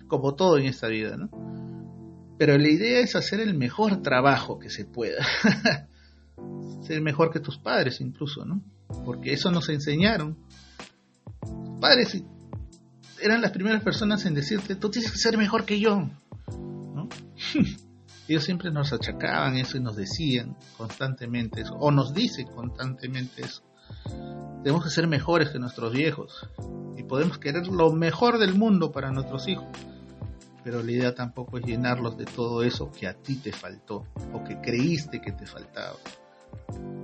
como 0.08 0.34
todo 0.34 0.58
en 0.58 0.66
esta 0.66 0.88
vida, 0.88 1.16
¿no? 1.16 1.30
Pero 2.38 2.58
la 2.58 2.68
idea 2.68 3.00
es 3.00 3.16
hacer 3.16 3.40
el 3.40 3.54
mejor 3.54 4.02
trabajo 4.02 4.58
que 4.58 4.68
se 4.68 4.84
pueda. 4.84 5.26
ser 6.83 7.01
mejor 7.01 7.31
que 7.31 7.40
tus 7.40 7.59
padres 7.59 8.01
incluso, 8.01 8.44
¿no? 8.44 8.62
Porque 9.05 9.33
eso 9.33 9.51
nos 9.51 9.68
enseñaron. 9.68 10.37
Padres 11.81 12.22
eran 13.20 13.40
las 13.40 13.53
primeras 13.53 13.83
personas 13.83 14.24
en 14.27 14.35
decirte, 14.35 14.74
tú 14.74 14.90
tienes 14.90 15.11
que 15.11 15.18
ser 15.18 15.37
mejor 15.37 15.64
que 15.64 15.81
yo, 15.81 16.09
¿no? 16.51 17.09
Ellos 18.29 18.44
siempre 18.44 18.70
nos 18.70 18.92
achacaban 18.92 19.57
eso 19.57 19.79
y 19.79 19.81
nos 19.81 19.96
decían 19.96 20.57
constantemente 20.77 21.62
eso, 21.62 21.74
o 21.74 21.90
nos 21.90 22.12
dicen 22.12 22.46
constantemente 22.48 23.42
eso. 23.42 23.62
Tenemos 24.62 24.85
que 24.85 24.90
ser 24.90 25.07
mejores 25.07 25.48
que 25.51 25.59
nuestros 25.59 25.92
viejos 25.92 26.46
y 26.96 27.05
podemos 27.05 27.38
querer 27.38 27.66
lo 27.68 27.90
mejor 27.92 28.38
del 28.38 28.55
mundo 28.55 28.92
para 28.92 29.11
nuestros 29.11 29.48
hijos. 29.48 29.66
Pero 30.62 30.83
la 30.83 30.92
idea 30.92 31.14
tampoco 31.14 31.57
es 31.57 31.64
llenarlos 31.64 32.18
de 32.18 32.27
todo 32.27 32.62
eso 32.62 32.90
que 32.90 33.07
a 33.07 33.14
ti 33.14 33.37
te 33.37 33.53
faltó 33.53 34.05
o 34.35 34.44
que 34.44 34.61
creíste 34.61 35.22
que 35.22 35.33
te 35.33 35.46
faltaba. 35.46 35.96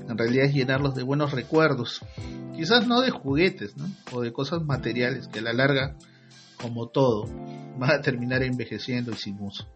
En 0.09 0.19
realidad 0.19 0.47
es 0.47 0.55
llenarlos 0.55 0.95
de 0.95 1.03
buenos 1.03 1.33
recuerdos, 1.33 2.01
quizás 2.55 2.87
no 2.87 3.01
de 3.01 3.11
juguetes 3.11 3.75
o 4.13 4.21
de 4.21 4.33
cosas 4.33 4.63
materiales 4.63 5.29
que 5.29 5.39
a 5.39 5.43
la 5.43 5.53
larga, 5.53 5.97
como 6.61 6.89
todo, 6.89 7.27
van 7.79 7.91
a 7.91 8.01
terminar 8.01 8.43
envejeciendo 8.43 9.13
y 9.13 9.17
sin 9.17 9.41
uso. 9.41 9.67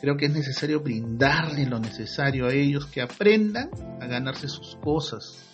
Creo 0.00 0.16
que 0.16 0.26
es 0.26 0.32
necesario 0.32 0.80
brindarle 0.80 1.66
lo 1.66 1.78
necesario 1.78 2.46
a 2.46 2.52
ellos 2.52 2.86
que 2.86 3.00
aprendan 3.00 3.70
a 4.00 4.06
ganarse 4.06 4.48
sus 4.48 4.76
cosas, 4.76 5.46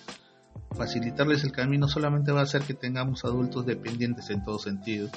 facilitarles 0.75 1.45
el 1.45 1.53
camino 1.53 1.89
solamente 1.89 2.33
va 2.33 2.41
a 2.41 2.45
hacer 2.45 2.63
que 2.63 2.75
tengamos 2.75 3.25
adultos 3.25 3.67
dependientes 3.67 4.31
en 4.31 4.43
todo 4.43 4.59
sentido, 4.59 5.11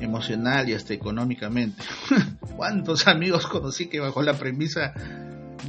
emocional 0.00 0.68
y 0.68 0.74
hasta 0.74 0.94
económicamente. 0.94 1.82
¿Cuántos 2.56 3.06
amigos 3.06 3.46
conocí 3.46 3.88
que 3.88 4.00
bajo 4.00 4.22
la 4.22 4.34
premisa 4.34 4.94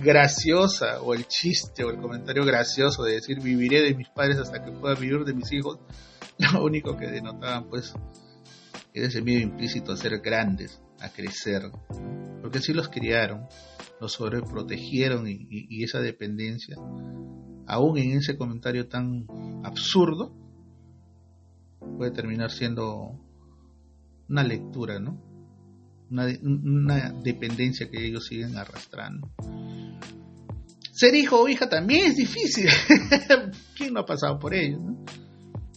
graciosa 0.01 1.01
o 1.01 1.13
el 1.13 1.27
chiste 1.27 1.83
o 1.83 1.89
el 1.89 1.97
comentario 1.97 2.45
gracioso 2.45 3.03
de 3.03 3.13
decir 3.13 3.41
viviré 3.41 3.81
de 3.81 3.95
mis 3.95 4.09
padres 4.09 4.37
hasta 4.37 4.63
que 4.63 4.71
pueda 4.71 4.95
vivir 4.95 5.23
de 5.25 5.33
mis 5.33 5.51
hijos, 5.51 5.79
lo 6.53 6.63
único 6.63 6.97
que 6.97 7.07
denotaban 7.07 7.69
pues 7.69 7.93
era 8.93 9.07
ese 9.07 9.21
miedo 9.21 9.41
implícito 9.41 9.91
a 9.91 9.97
ser 9.97 10.19
grandes, 10.19 10.81
a 10.99 11.09
crecer, 11.09 11.71
porque 12.41 12.59
si 12.59 12.73
los 12.73 12.89
criaron, 12.89 13.47
los 13.99 14.13
sobreprotegieron 14.13 15.27
y, 15.27 15.47
y 15.49 15.83
esa 15.83 15.99
dependencia 15.99 16.77
aún 17.67 17.97
en 17.97 18.17
ese 18.17 18.37
comentario 18.37 18.87
tan 18.87 19.27
absurdo, 19.63 20.33
puede 21.97 22.11
terminar 22.11 22.49
siendo 22.49 23.19
una 24.29 24.43
lectura, 24.43 24.99
¿no? 24.99 25.21
Una, 26.09 27.11
dependencia 27.11 27.89
que 27.91 28.05
ellos 28.05 28.25
siguen 28.27 28.55
arrastrando. 28.57 29.29
Ser 30.97 31.13
hijo 31.13 31.39
o 31.39 31.47
hija 31.47 31.69
también 31.69 32.07
es 32.07 32.15
difícil. 32.15 32.67
¿Quién 33.77 33.93
no 33.93 33.99
ha 33.99 34.05
pasado 34.07 34.39
por 34.39 34.55
ello? 34.55 34.79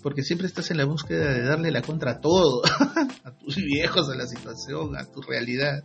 Porque 0.02 0.22
siempre 0.22 0.46
estás 0.46 0.70
en 0.70 0.78
la 0.78 0.86
búsqueda 0.86 1.34
de 1.34 1.42
darle 1.42 1.70
la 1.70 1.82
contra 1.82 2.12
a 2.12 2.20
todo, 2.22 2.62
a 3.24 3.30
tus 3.32 3.56
viejos, 3.56 4.08
a 4.08 4.16
la 4.16 4.26
situación, 4.26 4.96
a 4.96 5.04
tu 5.04 5.20
realidad, 5.20 5.84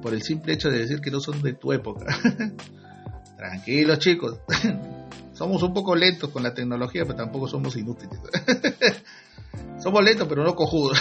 por 0.00 0.14
el 0.14 0.22
simple 0.22 0.52
hecho 0.52 0.70
de 0.70 0.78
decir 0.78 1.00
que 1.00 1.10
no 1.10 1.18
son 1.18 1.42
de 1.42 1.54
tu 1.54 1.72
época. 1.72 2.06
Tranquilos 3.36 3.98
chicos, 3.98 4.38
somos 5.32 5.60
un 5.64 5.74
poco 5.74 5.96
lentos 5.96 6.30
con 6.30 6.44
la 6.44 6.54
tecnología, 6.54 7.02
pero 7.02 7.16
tampoco 7.16 7.48
somos 7.48 7.74
inútiles. 7.74 8.20
somos 9.82 10.04
lentos, 10.04 10.28
pero 10.28 10.44
no 10.44 10.54
cojudos. 10.54 10.96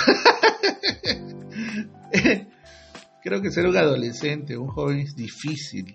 Creo 3.22 3.44
que 3.44 3.52
ser 3.52 3.68
un 3.68 3.78
adolescente, 3.78 4.58
un 4.58 4.70
joven 4.70 5.02
es 5.02 5.16
difícil, 5.16 5.94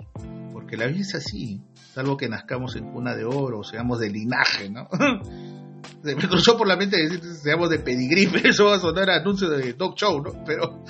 porque 0.73 0.87
la 0.87 0.91
vida 0.91 1.03
es 1.03 1.15
así, 1.15 1.61
salvo 1.93 2.17
que 2.17 2.31
nazcamos 2.31 2.77
en 2.77 2.91
cuna 2.93 3.15
de 3.15 3.27
oro 3.27 3.59
o 3.59 3.63
seamos 3.63 4.01
de 4.01 4.09
linaje, 4.09 4.71
¿no? 4.71 4.89
Se 6.03 6.17
me 6.17 6.27
cruzó 6.27 6.57
por 6.57 6.67
la 6.67 6.77
mente 6.77 6.97
decir 6.97 7.21
que 7.21 7.35
seamos 7.35 7.69
de 7.69 7.79
pedigrí, 7.79 8.27
eso 8.45 8.65
va 8.65 8.77
a 8.77 8.81
sonar 8.81 9.11
anuncio 9.11 9.51
de 9.51 9.75
Dog 9.75 9.97
Show, 9.97 10.23
¿no? 10.23 10.43
Pero, 10.47 10.83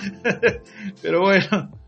pero 1.02 1.22
bueno, 1.22 1.80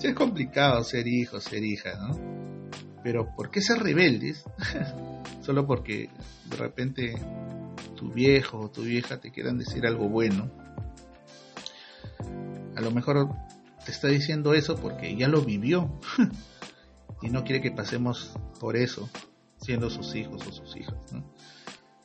es 0.00 0.14
complicado 0.14 0.84
ser 0.84 1.08
hijo, 1.08 1.40
ser 1.40 1.64
hija, 1.64 1.98
¿no? 1.98 2.70
Pero 3.02 3.34
¿por 3.34 3.50
qué 3.50 3.60
ser 3.60 3.82
rebeldes? 3.82 4.44
Solo 5.40 5.66
porque 5.66 6.08
de 6.48 6.56
repente 6.56 7.14
tu 7.96 8.12
viejo 8.12 8.60
o 8.60 8.70
tu 8.70 8.82
vieja 8.82 9.20
te 9.20 9.32
quieran 9.32 9.58
decir 9.58 9.84
algo 9.88 10.08
bueno. 10.08 10.52
A 12.76 12.80
lo 12.80 12.92
mejor 12.92 13.28
te 13.84 13.90
está 13.90 14.06
diciendo 14.06 14.54
eso 14.54 14.76
porque 14.76 15.16
ya 15.16 15.26
lo 15.26 15.42
vivió 15.42 15.98
y 17.22 17.30
no 17.30 17.44
quiere 17.44 17.60
que 17.60 17.70
pasemos 17.70 18.32
por 18.58 18.76
eso 18.76 19.08
siendo 19.58 19.90
sus 19.90 20.14
hijos 20.14 20.46
o 20.46 20.52
sus 20.52 20.76
hijas. 20.76 20.94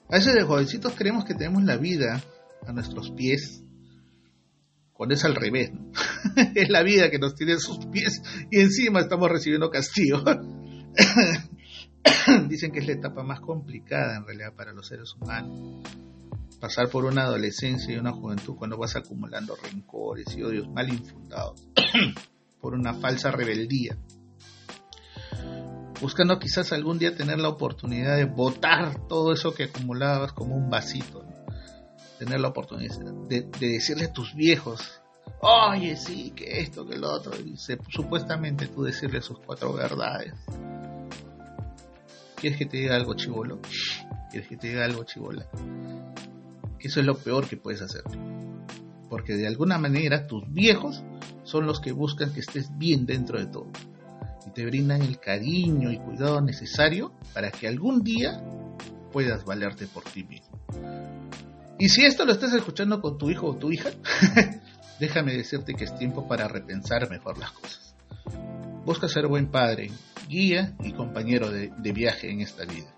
A 0.10 0.16
veces 0.16 0.34
de 0.34 0.44
jovencitos 0.44 0.94
creemos 0.94 1.26
que 1.26 1.34
tenemos 1.34 1.64
la 1.64 1.78
vida 1.78 2.22
a 2.66 2.74
nuestros 2.74 3.12
pies 3.12 3.64
cuando 4.94 5.16
es 5.16 5.26
al 5.26 5.36
revés. 5.36 5.72
es 6.56 6.70
la 6.70 6.84
vida 6.84 7.10
que 7.10 7.20
nos 7.20 7.36
tiene 7.36 7.58
sus 7.58 7.86
pies 7.88 8.22
y 8.52 8.60
encima 8.60 9.02
estamos 9.02 9.30
recibiendo 9.30 9.70
castigo. 9.70 10.24
Dicen 12.48 12.72
que 12.72 12.80
es 12.80 12.88
la 12.88 12.94
etapa 12.94 13.24
más 13.24 13.40
complicada 13.40 14.18
en 14.18 14.26
realidad 14.26 14.54
para 14.56 14.74
los 14.74 14.88
seres 14.88 15.14
humanos. 15.20 15.82
Pasar 16.60 16.90
por 16.90 17.06
una 17.06 17.24
adolescencia 17.24 17.94
y 17.94 17.98
una 17.98 18.12
juventud 18.12 18.56
cuando 18.56 18.78
vas 18.78 18.96
acumulando 18.96 19.56
rencores 19.56 20.36
y 20.36 20.44
odios 20.44 20.70
mal 20.70 20.90
infundados 20.90 21.68
por 22.62 22.74
una 22.74 22.94
falsa 22.94 23.32
rebeldía. 23.32 23.98
Buscando 26.02 26.40
quizás 26.40 26.72
algún 26.72 27.00
día 27.00 27.16
tener 27.16 27.40
la 27.40 27.50
oportunidad 27.50 28.18
de 28.18 28.26
botar 28.26 29.08
todo 29.08 29.34
eso 29.34 29.54
que 29.54 29.66
acumulabas 29.66 30.34
como 30.34 30.56
un 30.56 30.70
vasito 30.70 31.26
tener 32.18 32.40
la 32.40 32.50
oportunidad 32.50 32.98
de, 33.28 33.42
de 33.60 33.68
decirle 33.68 34.06
a 34.06 34.14
tus 34.14 34.34
viejos, 34.36 35.02
oye, 35.42 35.96
sí, 35.96 36.32
que 36.32 36.60
esto, 36.62 36.86
que 36.86 36.98
lo 36.98 37.12
otro, 37.12 37.34
y 37.40 37.56
supuestamente 37.90 38.68
tú 38.68 38.84
decirle 38.84 39.22
sus 39.22 39.40
cuatro 39.40 39.74
verdades. 39.74 40.34
¿Quieres 42.36 42.60
que 42.60 42.66
te 42.66 42.78
diga 42.78 42.96
algo 42.96 43.16
chivolo? 43.16 43.60
¿Quieres 44.30 44.48
que 44.50 44.58
te 44.58 44.68
diga 44.68 44.86
algo 44.86 45.04
chivola? 45.04 45.48
Que 46.78 46.90
eso 46.90 47.00
es 47.00 47.06
lo 47.06 47.18
peor 47.18 47.48
que 47.48 47.58
puedes 47.58 47.82
hacer. 47.82 48.04
Porque 49.10 49.34
de 49.34 49.48
alguna 49.48 49.78
manera 49.78 50.28
tus 50.28 50.44
viejos 50.52 51.04
son 51.44 51.66
los 51.66 51.80
que 51.80 51.92
buscan 51.92 52.34
que 52.34 52.42
estés 52.42 52.78
bien 52.78 53.06
dentro 53.06 53.40
de 53.40 53.48
todo. 53.48 53.68
Te 54.56 54.66
brindan 54.66 55.02
el 55.02 55.20
cariño 55.20 55.92
y 55.92 55.98
cuidado 55.98 56.40
necesario 56.40 57.12
para 57.34 57.52
que 57.52 57.68
algún 57.68 58.04
día 58.04 58.42
puedas 59.12 59.44
valerte 59.44 59.86
por 59.86 60.06
ti 60.06 60.24
mismo. 60.24 60.58
Y 61.78 61.90
si 61.90 62.06
esto 62.06 62.26
lo 62.26 62.32
estás 62.32 62.54
escuchando 62.54 63.02
con 63.02 63.18
tu 63.18 63.30
hijo 63.30 63.48
o 63.48 63.58
tu 63.58 63.70
hija, 63.70 63.90
déjame 65.00 65.36
decirte 65.36 65.74
que 65.74 65.84
es 65.84 65.98
tiempo 65.98 66.26
para 66.26 66.48
repensar 66.48 67.10
mejor 67.10 67.38
las 67.38 67.52
cosas. 67.52 67.96
Busca 68.86 69.10
ser 69.10 69.28
buen 69.28 69.52
padre, 69.52 69.92
guía 70.30 70.74
y 70.82 70.94
compañero 70.94 71.52
de, 71.52 71.70
viaje 71.92 72.32
en 72.32 72.40
esta 72.40 72.64
vida. 72.64 72.96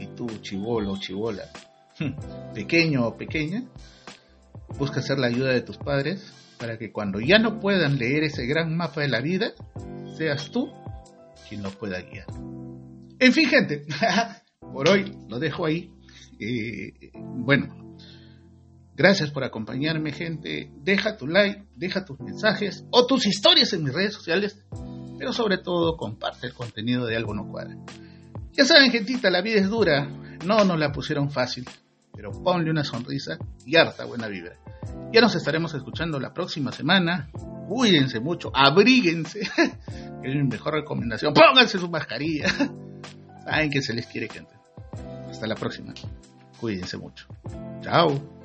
Y 0.00 0.06
tú, 0.16 0.26
chivolo 0.40 0.92
o 0.92 0.98
chivola, 0.98 1.50
pequeño 2.54 3.06
o 3.06 3.16
pequeña, 3.18 3.62
busca 4.78 5.00
hacer 5.00 5.18
la 5.18 5.26
ayuda 5.26 5.50
de 5.50 5.60
tus 5.60 5.76
padres 5.76 6.32
para 6.58 6.78
que 6.78 6.92
cuando 6.92 7.20
ya 7.20 7.38
no 7.38 7.60
puedan 7.60 7.98
leer 7.98 8.24
ese 8.24 8.46
gran 8.46 8.74
mapa 8.74 9.02
de 9.02 9.08
la 9.08 9.20
vida, 9.20 9.52
seas 10.18 10.50
tú 10.50 10.68
quien 11.48 11.62
lo 11.62 11.70
pueda 11.70 12.02
guiar. 12.02 12.26
En 13.20 13.32
fin, 13.32 13.48
gente, 13.48 13.86
por 14.60 14.88
hoy 14.88 15.16
lo 15.28 15.38
dejo 15.38 15.64
ahí. 15.64 15.90
Eh, 16.38 17.10
bueno, 17.14 17.88
Gracias 18.98 19.30
por 19.30 19.44
acompañarme, 19.44 20.10
gente. 20.10 20.72
Deja 20.82 21.16
tu 21.16 21.28
like, 21.28 21.68
deja 21.76 22.04
tus 22.04 22.18
mensajes 22.18 22.84
o 22.90 23.06
tus 23.06 23.26
historias 23.28 23.72
en 23.72 23.84
mis 23.84 23.94
redes 23.94 24.12
sociales, 24.12 24.58
pero 25.16 25.32
sobre 25.32 25.58
todo 25.58 25.96
comparte 25.96 26.48
el 26.48 26.52
contenido 26.52 27.06
de 27.06 27.14
Algo 27.14 27.32
No 27.32 27.48
Cuadra. 27.48 27.76
Ya 28.54 28.64
saben, 28.64 28.90
gentita, 28.90 29.30
la 29.30 29.40
vida 29.40 29.60
es 29.60 29.70
dura. 29.70 30.04
No 30.44 30.64
nos 30.64 30.80
la 30.80 30.90
pusieron 30.90 31.30
fácil, 31.30 31.64
pero 32.18 32.32
ponle 32.32 32.68
una 32.68 32.82
sonrisa 32.82 33.38
y 33.64 33.76
harta 33.76 34.04
buena 34.04 34.26
vibra. 34.26 34.56
Ya 35.12 35.20
nos 35.20 35.36
estaremos 35.36 35.72
escuchando 35.74 36.18
la 36.18 36.34
próxima 36.34 36.72
semana. 36.72 37.30
Cuídense 37.68 38.18
mucho, 38.18 38.50
abríguense. 38.52 39.42
es 40.24 40.34
mi 40.34 40.42
mejor 40.42 40.74
recomendación. 40.74 41.32
Pónganse 41.32 41.78
su 41.78 41.88
mascarilla. 41.88 42.48
Saben 43.44 43.70
que 43.70 43.82
se 43.82 43.94
les 43.94 44.08
quiere, 44.08 44.28
gente. 44.28 44.52
Hasta 45.30 45.46
la 45.46 45.54
próxima. 45.54 45.94
Cuídense 46.58 46.96
mucho. 46.96 47.28
Chao. 47.82 48.37